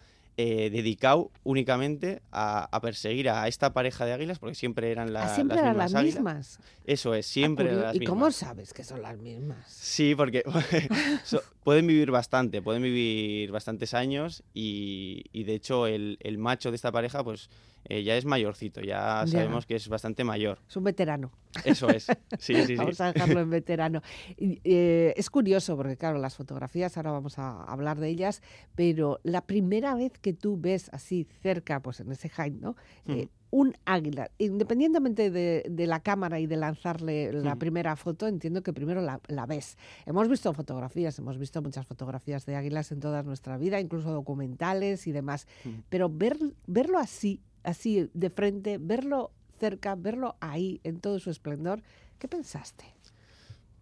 [0.41, 5.57] eh, dedicado únicamente a, perseguir a esta pareja de águilas, porque siempre eran ah, siempre
[5.57, 6.59] las, mismas, las mismas.
[6.85, 9.67] Eso es, siempre eran las ¿Y cómo sabes que son las mismas?
[9.67, 10.43] Sí, porque
[11.65, 16.77] pueden vivir bastante, pueden vivir bastantes años y, y de hecho el, el, macho de
[16.77, 17.49] esta pareja pues
[17.85, 20.59] eh, ya es mayorcito, ya sabemos que es bastante mayor.
[20.67, 21.31] Es un veterano.
[21.63, 22.05] Eso es,
[22.37, 22.75] sí, sí, sí.
[22.75, 24.01] vamos a dejarlo en veterano.
[24.37, 28.43] Eh, es curioso porque, claro, las fotografías, ahora vamos a hablar de ellas,
[28.75, 32.75] pero la primera vez que tú ves así cerca, pues en ese height, ¿no?
[33.07, 38.73] Eh, un águila, independientemente de, la cámara y de lanzarle la primera foto, entiendo que
[38.73, 39.77] primero la, ves.
[40.05, 45.07] Hemos visto fotografías, hemos visto muchas fotografías de águilas en toda nuestra vida, incluso documentales
[45.07, 45.47] y demás,
[45.89, 46.37] pero ver,
[46.67, 51.81] verlo así así de frente, verlo cerca, verlo ahí en todo su esplendor.
[52.17, 52.85] ¿Qué pensaste?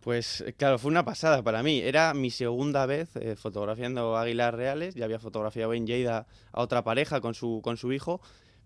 [0.08, 1.82] Pues eh, claro, fue una pasada para mí.
[1.82, 4.96] Era mi segunda vez eh, fotografiando águilas reales.
[4.96, 8.22] Ya había fotografiado en Lleida a otra pareja con su, con su hijo.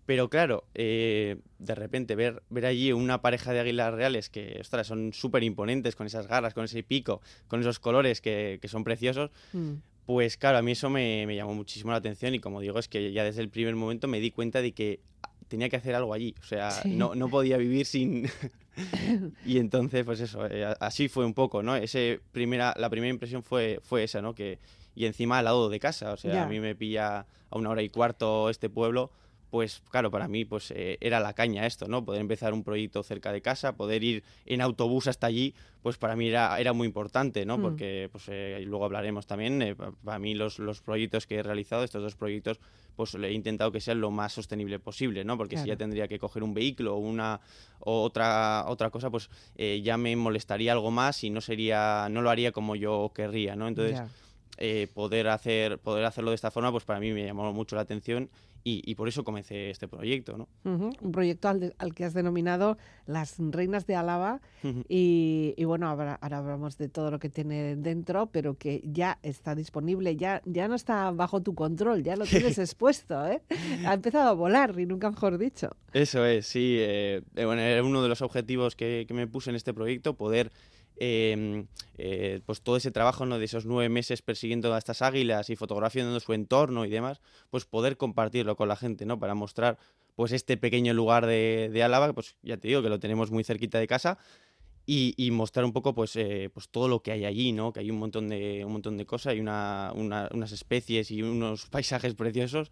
[0.06, 4.86] Pero claro, eh, de repente ver, ver allí una pareja de águilas reales que, ostras,
[4.86, 8.84] son súper imponentes, con esas garras, con ese pico, con esos colores que, que son
[8.84, 9.72] preciosos, mm.
[10.06, 13.12] Pues claro, a mí eso me, llamó muchísimo la atención y como digo, es que
[13.12, 15.00] ya desde el primer momento me di cuenta de que
[15.46, 18.28] tenía que hacer algo allí, o sea, no, no podía vivir sin...
[19.44, 21.76] y entonces, pues eso, eh, así fue un poco, ¿no?
[21.76, 24.34] Ese primera, la primera impresión fue, fue esa, ¿no?
[24.34, 24.58] Que,
[24.94, 27.82] y encima al lado de casa, o sea, a mí me pilla a una hora
[27.82, 29.10] y cuarto este pueblo,
[29.52, 32.06] pues claro, para mí pues eh, era la caña esto, ¿no?
[32.06, 36.16] Poder empezar un proyecto cerca de casa, poder ir en autobús hasta allí, pues para
[36.16, 37.58] mí era, era muy importante, ¿no?
[37.58, 37.60] Mm.
[37.60, 41.84] Porque pues eh, luego hablaremos también, eh, para mí los, los proyectos que he realizado,
[41.84, 42.60] estos dos proyectos,
[42.96, 45.36] pues he intentado que sean lo más sostenible posible, ¿no?
[45.36, 47.42] Porque si ya tendría que coger un vehículo o una
[47.80, 49.28] o otra otra cosa, pues
[49.82, 53.68] ya me molestaría algo más y no sería, no lo haría como yo querría, ¿no?
[53.68, 54.00] Entonces...
[54.94, 58.30] poder hacer poder hacerlo de esta forma pues para mí me llamó mucho la atención
[58.64, 60.48] y, por eso comencé este proyecto, ¿no?
[60.64, 64.40] Un proyecto al, que has denominado Las Reinas de Álava
[64.88, 70.16] y, bueno, ahora, hablamos de todo lo que tiene dentro, pero que ya está disponible,
[70.16, 73.42] ya, ya no está bajo tu control, ya lo tienes expuesto, ¿eh?
[73.84, 75.70] Ha empezado a volar y nunca mejor dicho.
[75.92, 76.76] Eso es, sí.
[76.78, 80.14] Eh, eh, bueno, era uno de los objetivos que, que me puse en este proyecto,
[80.14, 80.52] poder
[80.96, 81.66] Em,
[81.98, 83.38] eh, pues todo ese trabajo ¿no?
[83.38, 87.64] de esos nueve meses persiguiendo a estas águilas y fotografiando su entorno y demás, pues
[87.64, 89.18] poder compartirlo con la gente, ¿no?
[89.18, 89.78] Para mostrar
[90.14, 93.44] pues este pequeño lugar de, de Álava, pues ya te digo que lo tenemos muy
[93.44, 94.18] cerquita de casa,
[94.84, 97.72] y, mostrar un poco pues, eh, pues todo lo que hay allí, ¿no?
[97.72, 101.66] Que hay un montón de, un montón de cosas y una, unas especies y unos
[101.70, 102.68] paisajes preciosos.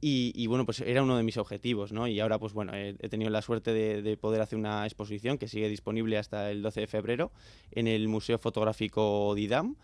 [0.00, 2.06] Y, bueno, pues era uno de mis objetivos, ¿no?
[2.06, 5.68] Y ahora, pues bueno, he, tenido la suerte de, poder hacer una exposición que sigue
[5.68, 7.32] disponible hasta el 12 de febrero
[7.72, 9.76] en el Museo Fotográfico Didam.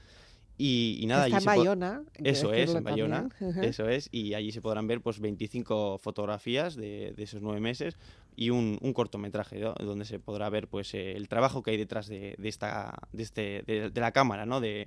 [0.57, 2.03] Y, nada, Está en Bayona.
[2.15, 3.29] Eso es, en Bayona.
[3.63, 4.09] Eso es.
[4.13, 7.97] Y allí se podrán ver pues 25 fotografías de, esos nueve meses
[8.37, 12.95] y un, cortometraje donde se podrá ver pues el trabajo que hay detrás de, esta,
[13.13, 14.61] de, este, de, la cámara, ¿no?
[14.61, 14.87] De,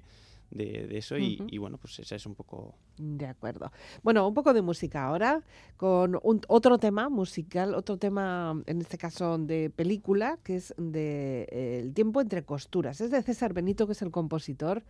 [0.52, 2.76] de, eso y, bueno, pues esa es un poco...
[2.98, 3.72] De acuerdo.
[4.02, 5.44] Bueno, un poco de música ahora,
[5.76, 11.80] con otro tema musical, otro tema, en este caso de película, que es de eh,
[11.84, 13.02] El tiempo entre costuras.
[13.02, 14.84] Es de César Benito, que es el compositor.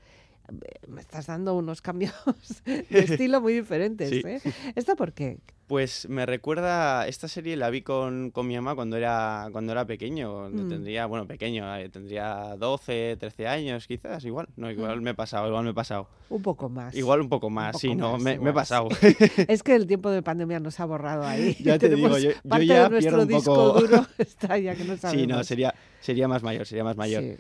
[0.50, 2.14] Eh, me estás dando unos cambios
[2.66, 4.12] de estilo muy diferentes.
[4.12, 4.42] ¿eh?
[4.76, 5.40] ¿Esto por qué?
[5.68, 9.84] Pues me recuerda, esta serie la vi con, con mi mamá cuando era, cuando era
[9.84, 10.70] pequeño, mm.
[10.70, 15.04] tendría, bueno, pequeño, eh, tendría 12, 13 años quizás, igual, no, igual mm.
[15.04, 16.08] me he pasado, igual me he pasado.
[16.30, 16.96] Un poco más.
[16.96, 18.88] Igual un poco más, sí, no, me, he pasado.
[19.50, 21.58] es que el tiempo de pandemia nos ha borrado ahí.
[21.60, 22.32] ya te digo, yo,
[22.64, 25.22] ya de nuestro disco duro está ya que no sabemos.
[25.22, 27.24] Sí, no, sería, sería más mayor, sería más mayor.
[27.24, 27.36] Sí.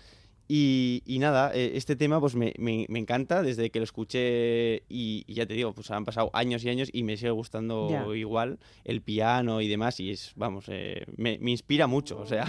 [0.50, 5.46] Y, nada, eh, este tema pues me, me, encanta desde que lo escuché y, ya
[5.46, 9.62] te digo, pues han pasado años y años y me sigue gustando igual el piano
[9.62, 12.46] y demás y es, vamos, eh, me, me, inspira mucho, o sea.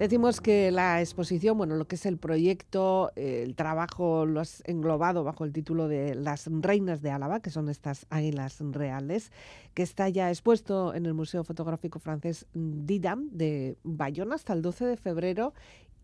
[0.00, 5.24] Decimos que la exposición, bueno, lo que es el proyecto, el trabajo lo has englobado
[5.24, 9.30] bajo el título de Las Reinas de Álava, que son estas águilas reales,
[9.74, 14.86] que está ya expuesto en el Museo Fotográfico Francés Didam de Bayona hasta el 12
[14.86, 15.52] de febrero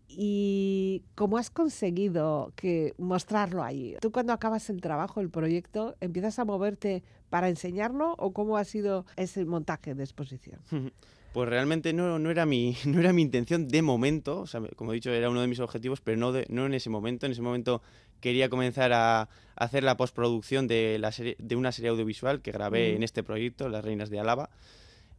[0.07, 3.95] y cómo has conseguido que mostrarlo ahí.
[3.99, 8.63] Tú cuando acabas el trabajo, el proyecto, empiezas a moverte para enseñarlo o cómo ha
[8.63, 10.59] sido ese montaje de exposición.
[11.33, 14.91] Pues realmente no, no, era mi, no era mi intención de momento, o sea, como
[14.91, 17.25] he dicho, era uno de mis objetivos, pero no, de, no en ese momento.
[17.25, 17.81] En ese momento
[18.19, 22.95] quería comenzar a, hacer la postproducción de, la serie, de una serie audiovisual que grabé
[22.95, 24.49] en este proyecto, Las Reinas de Álava.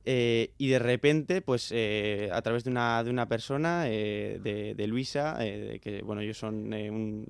[0.05, 4.75] Eh, y de repente, pues eh, a través de una, de una persona, eh, de,
[4.75, 7.27] de, Luisa, que bueno, ellos son, un,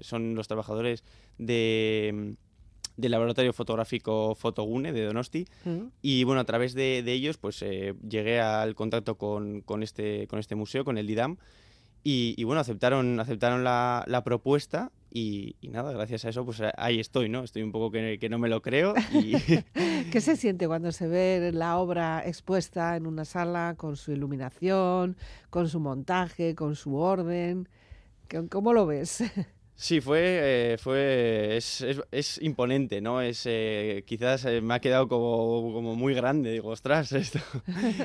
[0.00, 1.04] son los trabajadores
[1.38, 2.36] de
[2.96, 5.46] del laboratorio fotográfico Fotogune de Donosti.
[5.64, 5.88] Mm.
[6.02, 10.54] Y bueno, a través de, ellos, pues eh, llegué al contacto con, este, con este
[10.54, 11.36] museo, con el DIDAM.
[12.08, 17.42] Y, bueno, aceptaron, aceptaron la, propuesta y, nada, gracias a eso, pues ahí estoy, ¿no?
[17.42, 18.94] Estoy un poco que, que no me lo creo.
[19.12, 19.32] Y...
[20.12, 25.16] ¿Qué se siente cuando se ve la obra expuesta en una sala con su iluminación,
[25.50, 27.68] con su montaje, con su orden?
[28.50, 29.24] ¿Cómo lo ves?
[29.78, 30.20] Sí, fue,
[30.72, 33.20] eh, fue es, es, imponente, ¿no?
[33.20, 37.40] Es, eh, quizás eh, me ha quedado como, como, muy grande, digo, ostras, esto.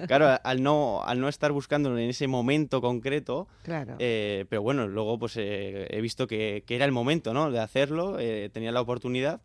[0.05, 3.95] claro, al no, al no estar buscándolo en ese momento concreto, claro.
[3.97, 7.49] pero bueno, luego pues he visto que, que, era el momento, ¿no?
[7.49, 8.17] De hacerlo,
[8.51, 9.39] tenía la oportunidad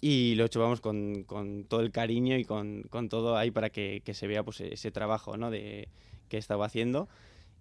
[0.00, 3.50] y lo he hecho, vamos, con, con todo el cariño y con, con todo ahí
[3.50, 5.50] para que, que, se vea pues ese trabajo, ¿no?
[5.50, 5.88] De,
[6.28, 7.08] que estaba haciendo.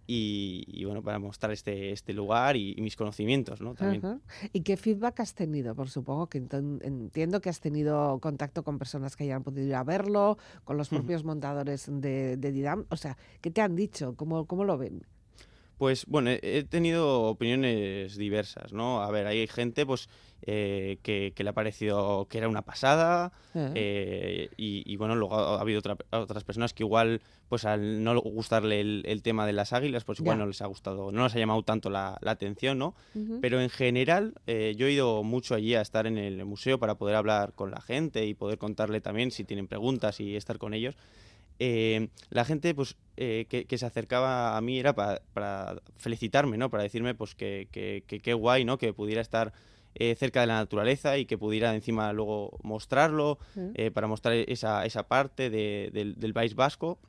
[0.08, 3.74] Y, bueno, para mostrar este, este lugar y, mis conocimientos, ¿no?
[3.74, 4.22] También.
[4.53, 5.74] ¿Y qué feedback has tenido?
[5.74, 9.84] Por supongo que entiendo que has tenido contacto con personas que hayan podido ir a
[9.84, 12.86] verlo, con los propios montadores de, de, Didam.
[12.89, 14.16] O sea, ¿qué te han dicho?
[14.16, 15.06] ¿Cómo, cómo lo ven?
[15.78, 19.01] Pues bueno, he tenido opiniones diversas, ¿no?
[19.01, 20.08] A ver, hay gente pues
[20.48, 25.82] eh, que, le ha parecido que era una pasada eh, y, bueno, luego ha, habido
[26.12, 30.38] otras personas que igual pues al no gustarle el, tema de las águilas, pues igual
[30.38, 32.96] no les ha gustado, no les ha llamado tanto la, atención, ¿no?
[33.41, 36.96] Pero en general eh, yo he ido mucho allí a estar en el museo para
[36.96, 40.74] poder hablar con la gente y poder contarle también si tienen preguntas y estar con
[40.74, 40.96] ellos.
[41.58, 46.70] Eh, la gente pues eh, que, se acercaba a mí era para, felicitarme, ¿no?
[46.70, 48.78] Para decirme pues que qué guay, ¿no?
[48.78, 49.54] Que pudiera estar
[49.96, 53.91] eh, cerca de la naturaleza y que pudiera encima luego mostrarlo, mm.
[53.93, 57.00] para mostrar esa, esa parte del, del País Vasco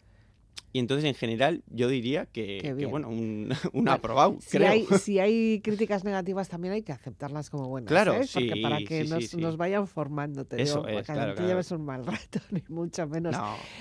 [0.76, 5.62] y entonces, en general, yo diría que, bueno, un, un aprobado, si Hay, si hay
[5.62, 7.88] críticas negativas, también hay que aceptarlas como buenas.
[7.88, 8.26] Claro, ¿eh?
[8.30, 11.48] Porque para que nos, nos, vayan formando, te Eso digo, es, claro, claro.
[11.48, 13.34] lleves un mal rato, ni mucho menos.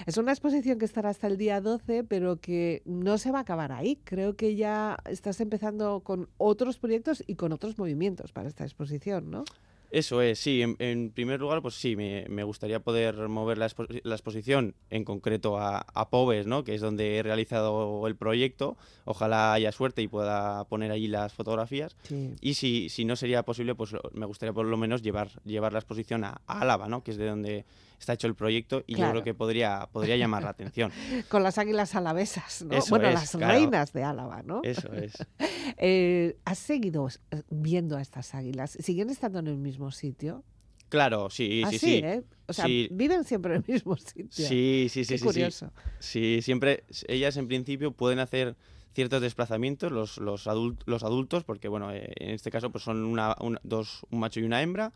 [0.05, 3.41] Es una exposición que estará hasta el día 12, pero que no se va a
[3.41, 3.99] acabar ahí.
[4.05, 9.29] Creo que ya estás empezando con otros proyectos y con otros movimientos para esta exposición,
[9.29, 9.43] ¿no?
[9.91, 10.63] Eso es, sí.
[10.79, 16.09] En, primer lugar, pues sí, me, gustaría poder mover la, exposición en concreto a, a,
[16.09, 16.63] Pobes, ¿no?
[16.63, 18.77] que es donde he realizado el proyecto.
[19.05, 21.95] Ojalá haya suerte y pueda poner allí las fotografías.
[22.41, 25.79] Y si, si no sería posible, pues me gustaría por lo menos llevar, llevar la
[25.79, 27.03] exposición a, a Álava, ¿no?
[27.03, 27.65] que es de donde
[27.99, 30.91] está hecho el proyecto y yo creo que podría, podría llamar la atención.
[31.29, 32.77] Con las águilas alavesas, ¿no?
[32.89, 34.61] bueno, las reinas de Álava, ¿no?
[34.63, 35.13] Eso es.
[35.77, 38.77] Eh, ¿Has seguido eh, viendo a estas águilas?
[38.79, 40.43] ¿Siguen estando en el mismo sitio?
[40.89, 41.95] Claro, sí, sí, sí.
[42.03, 42.23] ¿eh?
[42.45, 44.27] O sea, viven siempre en el mismo sitio.
[44.29, 45.15] Sí, sí, sí.
[45.15, 45.71] Qué curioso.
[45.99, 46.41] Sí.
[46.41, 48.55] siempre, ellas en principio pueden hacer
[48.93, 50.47] ciertos desplazamientos, los, los,
[50.85, 54.61] los adultos, porque bueno, en este caso pues son una, dos, un macho y una
[54.61, 54.93] hembra,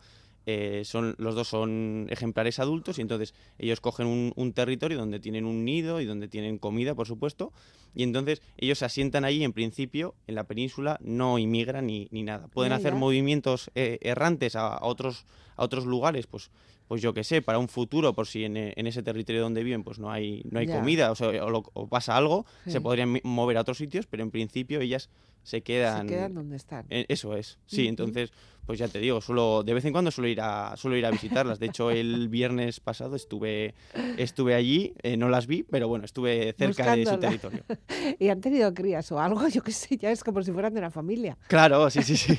[0.51, 5.45] eh, son, los dos son ejemplares adultos y entonces ellos cogen un, territorio donde tienen
[5.45, 7.53] un nido y donde tienen comida, por supuesto,
[7.93, 12.23] y entonces ellos se asientan allí en principio en la península, no inmigran ni, ni
[12.23, 12.47] nada.
[12.47, 16.49] Pueden hacer movimientos eh, errantes a, otros, a otros lugares, pues,
[16.89, 19.99] pues yo qué sé, para un futuro, por si en, ese territorio donde viven pues
[19.99, 24.23] no hay, no hay comida o, pasa algo, se podrían mover a otros sitios, pero
[24.23, 25.11] en principio ellas
[25.43, 26.07] se quedan...
[26.07, 26.87] Se quedan donde están.
[26.89, 28.31] eso es, sí, entonces,
[28.65, 31.11] pues ya te digo, solo, de vez en cuando suelo ir a, suelo ir a
[31.11, 31.59] visitarlas.
[31.59, 33.73] De hecho, el viernes pasado estuve,
[34.17, 37.63] estuve allí, eh, no las vi, pero bueno, estuve cerca de su territorio.
[38.19, 39.47] ¿Y han tenido crías o algo?
[39.49, 41.37] Yo qué sé, ya es como si fueran de la familia.
[41.47, 42.37] Claro, sí, sí, sí.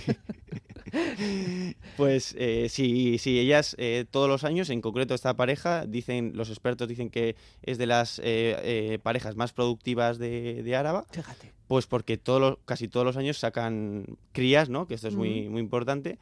[1.96, 6.48] Pues eh, sí, sí, ellas eh, todos los años, en concreto esta pareja, dicen, los
[6.48, 11.04] expertos dicen que es de las eh, parejas más productivas de, de Áraba.
[11.10, 11.52] Fíjate.
[11.66, 14.86] Pues porque todos casi todos los años sacan crías, ¿no?
[14.86, 16.18] Que esto es muy, muy importante.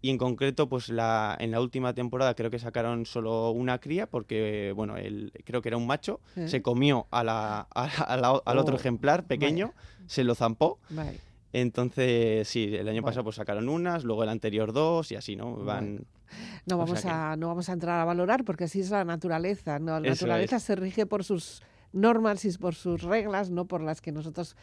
[0.00, 4.06] y en concreto, pues la, en la última temporada creo que sacaron solo una cría
[4.06, 8.78] porque, bueno, el, creo que era un macho, se comió a la, al otro oh,
[8.78, 9.74] ejemplar pequeño,
[10.06, 10.78] se lo zampó.
[11.60, 15.56] Entonces, sí, el año pasado pues sacaron unas, luego el anterior dos y así, ¿no?
[15.56, 16.04] Van...
[16.66, 19.98] No vamos, a, no vamos a entrar a valorar porque así es la naturaleza, ¿no?
[19.98, 21.62] La naturaleza se rige por sus
[21.96, 24.56] normas y por sus reglas, no por las que nosotros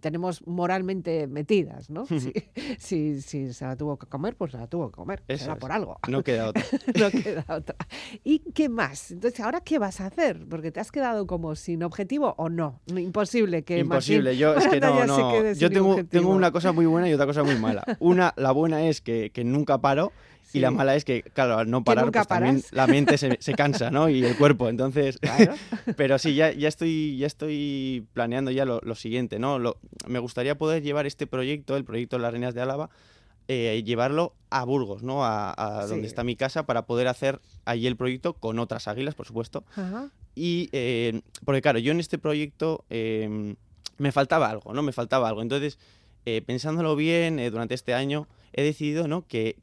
[0.00, 2.06] tenemos moralmente metidas, ¿no?
[2.78, 5.72] si, si, se la tuvo que comer, pues se la tuvo que comer, será por
[5.72, 5.98] algo.
[6.08, 6.62] No queda otra.
[6.98, 7.76] no queda otra.
[8.22, 9.10] ¿Y qué más?
[9.10, 10.46] Entonces, ¿ahora qué vas a hacer?
[10.48, 12.80] Porque te has quedado como sin objetivo o no.
[12.86, 15.52] Imposible que Imposible, yo es que no, no.
[15.52, 17.82] Yo tengo, tengo, una cosa muy buena y otra cosa muy mala.
[17.98, 20.12] Una, la buena es que, que nunca paro
[20.52, 23.54] y la mala es que, claro, al no parar, pues también la mente se, se,
[23.54, 24.08] cansa, ¿no?
[24.08, 25.18] Y el cuerpo, entonces...
[25.96, 29.58] pero sí, ya, ya, estoy, ya estoy planeando ya lo, siguiente, ¿no?
[29.58, 32.90] Lo, me gustaría poder llevar este proyecto, el proyecto Las Reinas de Álava,
[33.48, 35.24] eh, llevarlo a Burgos, ¿no?
[35.24, 39.26] A, donde está mi casa, para poder hacer allí el proyecto con otras águilas, por
[39.26, 39.64] supuesto.
[40.34, 43.54] Y, eh, porque claro, yo en este proyecto eh,
[43.98, 44.82] me faltaba algo, ¿no?
[44.82, 45.42] Me faltaba algo.
[45.42, 45.78] Entonces,
[46.46, 49.26] pensándolo bien, durante este año he decidido ¿no?
[49.26, 49.56] que,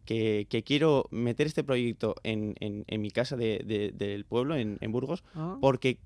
[0.66, 2.56] quiero meter este proyecto en,
[2.90, 5.58] mi casa del pueblo, en, Burgos, ah.
[5.60, 5.98] porque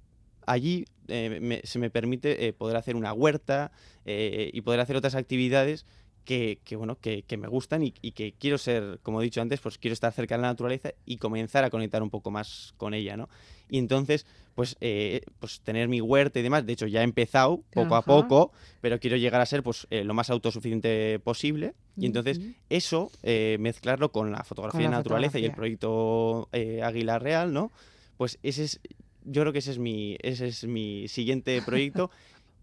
[0.47, 3.71] allí eh, se me permite eh, poder hacer una huerta
[4.05, 5.85] eh, y poder hacer otras actividades
[6.27, 9.93] que, bueno, que, me gustan y, que quiero ser, como he dicho antes, pues quiero
[9.93, 13.29] estar cerca de la naturaleza y comenzar a conectar un poco más con ella, ¿no?
[13.69, 17.63] Y entonces, pues, eh, pues tener mi huerta y demás, de hecho ya he empezado
[17.71, 18.51] poco a poco,
[18.81, 21.73] pero quiero llegar a ser pues eh, lo más autosuficiente posible.
[21.95, 26.49] Y entonces eso, eh, mezclarlo con la fotografía de naturaleza y el proyecto
[26.83, 27.71] Águila Real, ¿no?
[28.17, 28.81] Pues ese es,
[29.23, 32.11] yo creo que ese es mi, ese es mi siguiente proyecto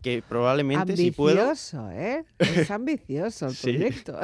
[0.04, 1.40] que probablemente si puedo...
[1.40, 2.26] Ambicioso, ¿eh?
[2.38, 4.20] Es ambicioso el proyecto.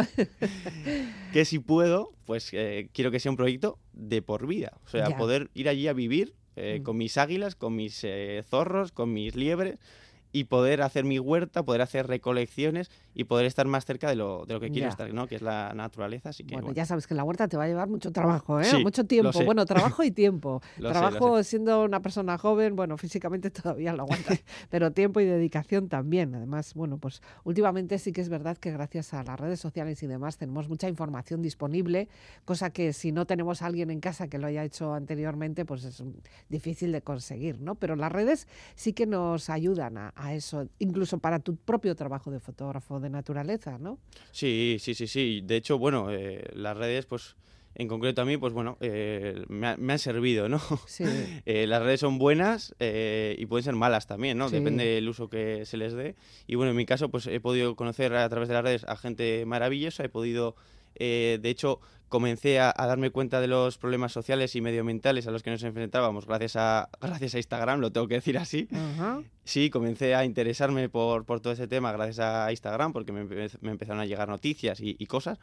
[1.33, 4.75] que si puedo, pues eh, quiero que sea un proyecto de por vida.
[4.85, 6.83] O sea, poder ir allí a vivir eh, mm.
[6.83, 9.79] con mis águilas, con mis eh, zorros, con mis liebres
[10.33, 14.45] y poder hacer mi huerta, poder hacer recolecciones y poder estar más cerca de lo,
[14.47, 15.27] de lo que quiero estar, ¿no?
[15.27, 16.31] que es la naturaleza.
[16.31, 18.83] Así que, bueno, ya sabes que la huerta te va a llevar mucho trabajo, ¿eh?
[18.83, 19.45] mucho tiempo.
[19.45, 20.63] Bueno, trabajo y tiempo.
[20.79, 26.35] trabajo siendo una persona joven, bueno, físicamente todavía lo aguantas, pero tiempo y dedicación también.
[26.35, 30.07] Además, bueno, pues últimamente sí que es verdad que gracias a las redes sociales y
[30.07, 32.09] demás tenemos mucha información disponible,
[32.45, 35.85] cosa que si no tenemos a alguien en casa que lo haya hecho anteriormente, pues
[35.85, 36.03] es
[36.49, 37.75] difícil de conseguir, ¿no?
[37.75, 42.31] Pero las redes sí que nos ayudan a, a eso, incluso para tu propio trabajo
[42.31, 43.99] de fotógrafo de naturaleza, ¿no?
[44.33, 45.41] Sí, sí, sí, sí.
[45.43, 47.37] De hecho, bueno, eh, las redes, pues
[47.75, 50.61] en concreto a mí, pues bueno, eh, me, han servido, ¿no?
[50.87, 51.05] Sí.
[51.47, 54.51] Eh, las redes son buenas y pueden ser malas también, ¿no?
[54.51, 56.17] Depende del uso que se les dé.
[56.47, 58.97] Y bueno, en mi caso, pues he podido conocer a través de las redes a
[58.97, 60.55] gente maravillosa, he podido,
[60.99, 61.81] de hecho,
[62.11, 66.27] comencé a, darme cuenta de los problemas sociales y medioambientales a los que nos enfrentábamos
[66.27, 68.69] gracias a, gracias a Instagram, lo tengo que decir así.
[69.45, 73.71] Sí, comencé a interesarme por, por, todo ese tema gracias a Instagram porque me, me
[73.71, 75.39] empezaron a llegar noticias y, y cosas.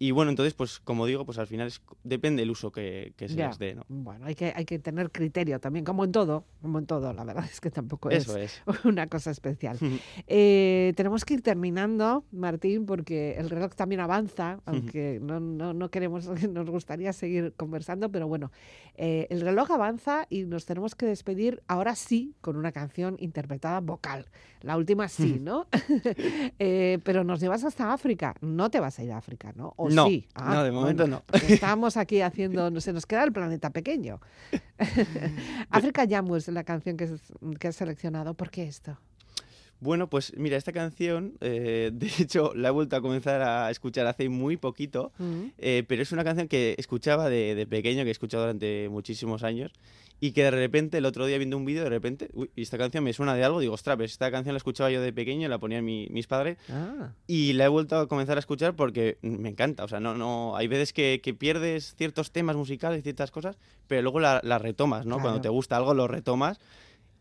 [0.00, 3.28] Y bueno, entonces, pues como digo, pues al final es, depende el uso que, se
[3.28, 3.84] les dé, ¿no?
[3.88, 7.24] Bueno, hay que, hay que tener criterio también, como en todo, como en todo, la
[7.24, 8.28] verdad es que tampoco es,
[8.84, 9.78] una cosa especial.
[10.26, 15.90] Eh, tenemos que ir terminando, Martín, porque el reloj también avanza, aunque no, no, no,
[15.90, 18.50] queremos, nos gustaría seguir conversando, pero bueno,
[18.94, 23.80] eh, el reloj avanza y nos tenemos que despedir ahora sí con una canción interpretada
[23.80, 24.26] vocal.
[24.60, 25.66] La última sí, ¿no?
[26.58, 29.74] Eh, pero nos llevas hasta África, no te vas a ir a África, ¿no?
[29.88, 30.26] No, sí?
[30.34, 31.22] Ah, no, de momento no.
[31.48, 34.20] Estamos aquí haciendo, se nos queda el planeta pequeño.
[35.70, 37.08] África Yamu es la canción que,
[37.58, 38.34] que has seleccionado.
[38.34, 38.98] ¿Por qué esto?
[39.80, 44.06] Bueno, pues mira, esta canción, eh, de hecho, la he vuelto a comenzar a escuchar
[44.06, 45.42] hace muy poquito, mm.
[45.58, 49.44] eh, pero es una canción que escuchaba de, de, pequeño, que he escuchado durante muchísimos
[49.44, 49.72] años,
[50.20, 53.04] y que de repente, el otro día viendo un vídeo, de repente, uy, esta canción
[53.04, 55.58] me suena de algo, digo, ostras, pues esta canción la escuchaba yo de pequeño, la
[55.58, 57.12] ponían mis padres, ah.
[57.26, 60.56] y la he vuelto a comenzar a escuchar porque me encanta, o sea, no, no,
[60.56, 65.20] hay veces que, que pierdes ciertos temas musicales, ciertas cosas, pero luego la, retomas, ¿no?
[65.20, 66.58] Cuando te gusta algo, lo retomas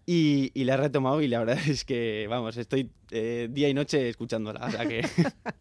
[0.10, 3.74] y, y, la he retomado y la verdad es que, vamos, estoy eh, día y
[3.74, 4.66] noche escuchándola.
[4.66, 5.05] O sea que...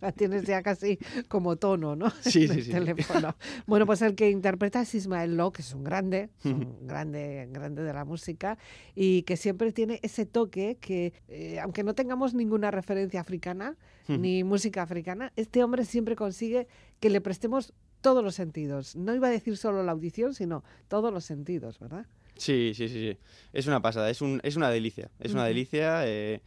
[0.01, 2.11] la tienes ya casi como tono, ¿no?
[2.21, 2.71] Sí, sí, sí.
[2.71, 3.35] Teléfono.
[3.67, 7.83] Bueno, pues el que interpreta es Ismael Lo, que es un grande, un grande, grande
[7.83, 8.57] de la música
[8.95, 13.77] y que siempre tiene ese toque que, eh, aunque no tengamos ninguna referencia africana
[14.07, 16.69] ni música africana, este hombre siempre consigue
[17.01, 18.95] que le prestemos todos los sentidos.
[18.95, 22.07] No iba a decir solo la audición, sino todos los sentidos, ¿verdad?
[22.37, 23.19] Sí, sí, sí, sí.
[23.53, 25.11] Es una pasada, es, un, es una delicia.
[25.21, 26.07] Es una delicia.
[26.07, 26.41] Eh,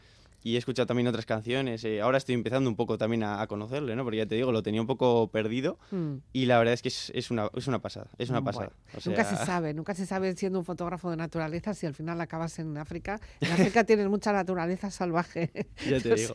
[0.44, 1.84] y he escuchado también otras canciones.
[1.84, 4.04] Eh, ahora estoy empezando un poco también a, conocerle, ¿no?
[4.04, 6.16] Porque ya te digo, lo tenía un poco perdido mm.
[6.34, 8.72] y la verdad es que es, es, una, es una pasada, es una pasada.
[9.06, 12.60] Nunca se sabe, nunca se sabe siendo un fotógrafo de naturaleza si al final acabas
[12.60, 13.20] en África.
[13.42, 15.52] En África tienes mucha naturaleza salvaje.
[15.90, 16.34] Ya te digo.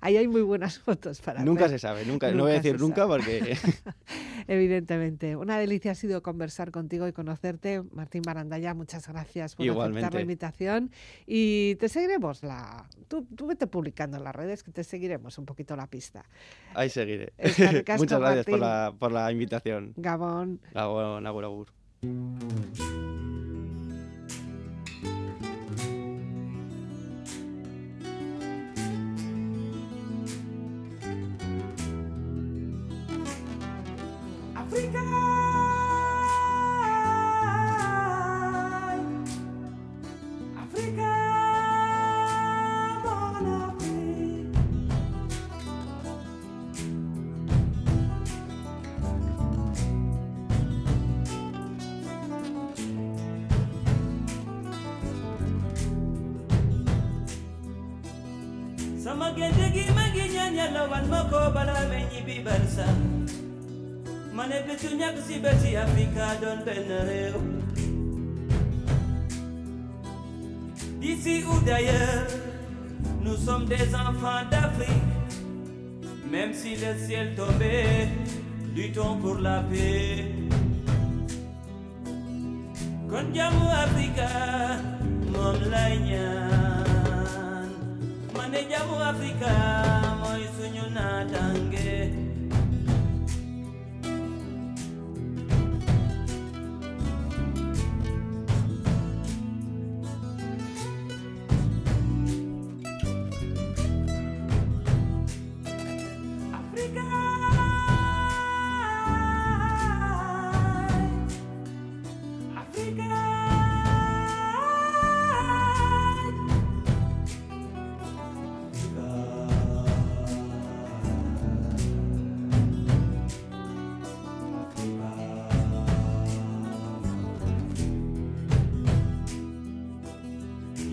[0.00, 3.06] ahí, hay muy buenas fotos para Nunca se sabe, nunca, no voy a decir nunca
[3.06, 3.56] porque...
[4.48, 5.36] Evidentemente.
[5.36, 7.82] Una delicia ha sido conversar contigo y conocerte.
[7.92, 10.90] Martín Barandaya, muchas gracias por aceptar la invitación
[11.26, 12.88] y te seguiremos la...
[13.08, 16.26] Tú, tú vete publicando en las redes que te seguiremos un poquito la pista.
[16.74, 17.32] Ahí seguiré.
[17.96, 19.94] Muchas gracias por la, por la, invitación.
[19.96, 20.60] Gabón.
[20.74, 21.68] Gabón, agur, agur.
[71.00, 72.26] d'ici ou d'ailleurs
[73.22, 74.88] nous sommes des enfants d'Afrique.
[76.30, 78.08] Même si le ciel tombait
[78.74, 80.26] luttons pour la paix.
[83.10, 84.28] Kon jàmmu Afrika
[85.32, 85.56] moom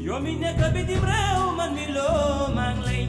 [0.08, 3.04] yow mi nekk bitim réew man mi loo maa ngi lay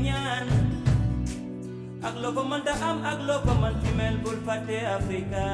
[2.09, 3.53] ak loo ko mën am ak loo ko
[3.99, 5.47] mën bul fàtte Africa.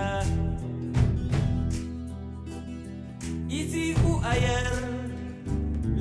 [3.61, 4.81] Ici ou ailleurs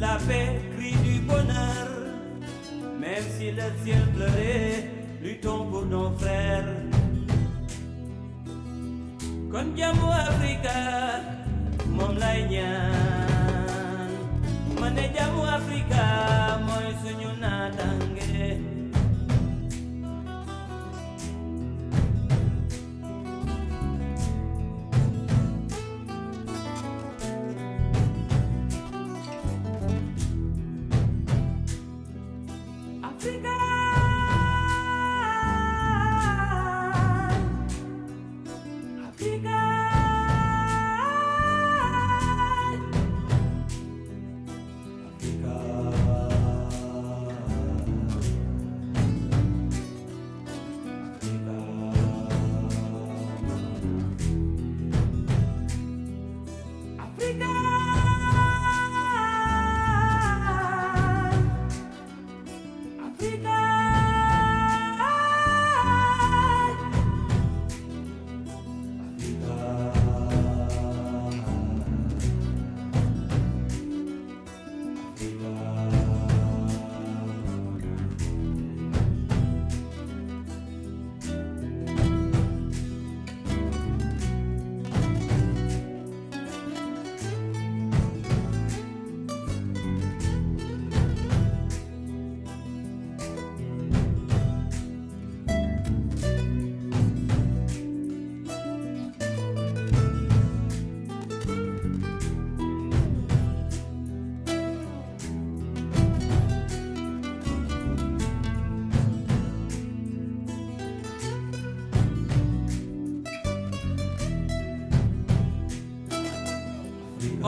[0.01, 1.87] la paix crie du bonheur.
[3.01, 4.79] Même si le ciel pleurait
[5.23, 6.71] luttons pour nos frères.
[9.51, 10.77] Kon jàmmu Africa
[11.95, 13.32] moom lay ñaan
[14.83, 16.03] mané jàmm Afrika
[16.65, 17.87] mooy suñu naata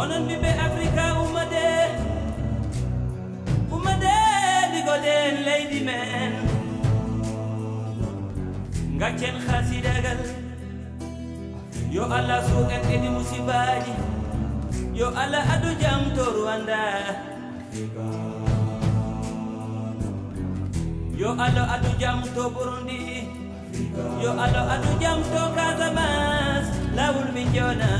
[0.06, 1.66] onon ɓiɓɓe africa ummade
[3.76, 4.14] ummade
[4.72, 6.32] ɗigoɗen leydi men
[9.02, 10.22] gaccen hasidagal
[11.96, 13.94] yo allah suuƙen ɗeɗi musibaji.
[15.00, 16.84] Yo allah adu jam to rwanda
[21.22, 23.28] yo alo adu jam to burundi.
[24.24, 26.70] Yo alo adu jam to casamance.
[26.96, 27.92] Lawol min jona